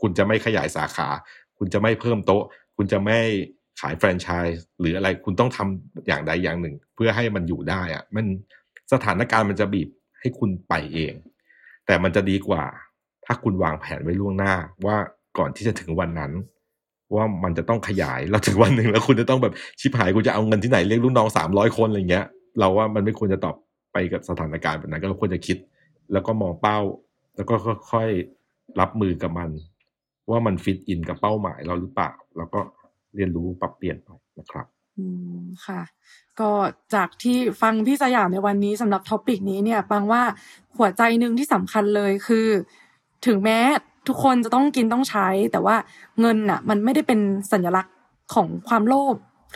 [0.00, 1.08] คุณจะไม่ขยายสาขา
[1.58, 2.42] คุณจะไม่เพิ่มโต๊ะ
[2.76, 3.18] คุณจะไม่
[3.80, 8.26] ขายแฟรนไชส์หรืออะไรคุณต้องทำอย่างใดอย่างหนึ่ง เพื่อให้มันอยู่ได้อะมัน
[8.92, 9.88] สถานการณ์มันจะบีบ
[10.20, 11.14] ให้คุณไปเอง
[11.86, 12.64] แต่มันจะดีกว่า
[13.24, 14.54] ถ้าคุณวางแผนไว้ล่วงหน้า
[14.86, 14.96] ว่า
[15.38, 16.32] ก่อนที่จะถึงวันนั้น
[17.14, 22.26] ว่ามันจะต้องขยายแล้วถึงวันหนึ่งแล้วคุณจะต้องแบบชิบหายกูจะเอาเงินที่ไหนเรียกลูกน้องสามร้อยคนอะไรเงี้ย
[22.58, 23.54] เราว่ามันไม่ควรจะตอบ
[23.92, 25.56] ไปกับสถานการณ์แบบนั้นก็ควรจะคิด
[26.12, 26.78] แล้วก็มองเป้า
[27.36, 27.54] แล้วก็
[27.92, 29.50] ค่อยๆรับมือกับมัน
[30.30, 32.60] ว่ามันฟิตอินกับเป้าหมายเราหรือเปล่าแล้วก็
[33.14, 34.08] เรียนรู้ปรับเปลี่ยนไป
[34.38, 34.66] นะครับ
[34.98, 35.06] อื
[35.40, 35.82] มค่ะ
[36.40, 36.50] ก็
[36.94, 40.22] จากที่ฟังพี่สยามในวันนี้สำหรับท็อปิกนี้เนี่ยปังว่า
[40.78, 42.48] หัวใจหนึ่งที่สำคัญเลยคือ
[43.26, 43.58] ถึงแม้
[44.08, 45.76] ทุกคนจะต้องกินต้องใช้ แต่ว่า
[46.20, 47.20] เงินน่ะ มันไม่ได้เป็น
[47.52, 47.94] สัญลักษณ์
[48.34, 49.14] ของความโลภ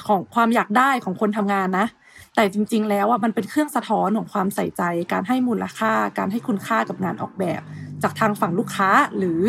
[0.09, 1.86] ของความอยากได้ของคนทำงานนะ
[2.34, 4.82] แต่จริง ๆ แล้วอะมันเป็นเครื่องสะท้อนของความใส่ใจ
[5.12, 7.61] การให้มูลค่า การให้คุณค่ากับงานออกแบบ
[8.03, 9.42] จากทางฝั่งลูกค้าหรือ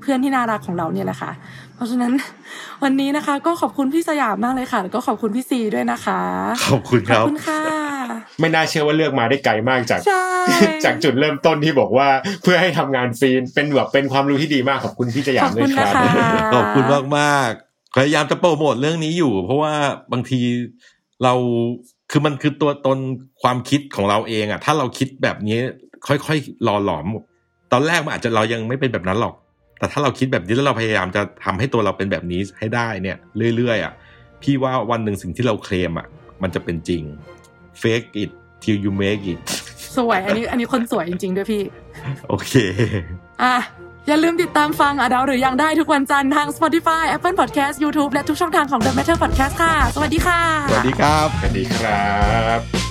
[0.00, 1.32] เพื่อนที่น่ารักของเราเนี่ยแหละค่ะ
[1.78, 2.12] เพราะฉะนั้น
[2.84, 6.20] วันนี้นะคะ ก็ขอบคุณพี่สยามมากเลยค่ะแล้วก็ขอบคุณพี่ซีด้วยนะคะ
[6.70, 7.60] ขอบคุณคขอบรับคุณค่ะ
[8.40, 10.26] ไม่น่าเชื่อว่าเลือกมาได้ไกลมากจากใช่
[10.84, 12.08] จากจุดเริ่มต้นที่บอกว่า
[12.42, 19.74] เพื่อให้ทำงานฟรีเป็นแบบเป็นความรู้ที่ดีมากขอบคุณพี่สยามด้วยครับขอบคุณนะคะขอบคุณมากมากๆพยายามจะโปรโมทเรื่องนี้อยู่ เพราะว่า
[20.12, 20.40] บางที
[21.22, 21.34] เรา
[22.10, 22.98] คือมันคือตัวตน
[23.42, 25.58] ความคิดของเราเองอะถ้าเราคิดแบบนี้
[26.06, 27.06] ค่อยๆหล่อหลอม
[27.72, 29.34] ตอนแรกมันอาจจะเรายังไม่เป็นแบบนั้นหรอก
[29.78, 33.16] แต่ถ้าเราคิดแบบนี้แล้วเราพยายามจะทำให้ตัวเราเป็นแบบนี้ให้ได้เนี่ย
[33.56, 33.92] เรื่อยๆอะ
[34.42, 36.06] พี่ว่าวันหนึ่งสิ่งที่เราเคลมอะ
[36.42, 37.02] มันจะเป็นจริง
[37.82, 38.30] fake it
[38.62, 39.40] till you make it
[39.96, 41.62] สวยอันนี้อันนี้คนสวยจริง ๆ ด้วยพี่
[42.28, 42.52] โอเค
[43.42, 43.56] อะ
[44.06, 52.12] อย่าลืมติดตามฟังอดาวหรือยังได้ทุกวันจันทร์ทาง Spotify Apple Podcast YouTube และทุกช่องทางของ The Matter Podcast ค่ะ สวัสดีค่ะ สวัสดีครับ สวัสดีครั
[52.58, 52.87] บ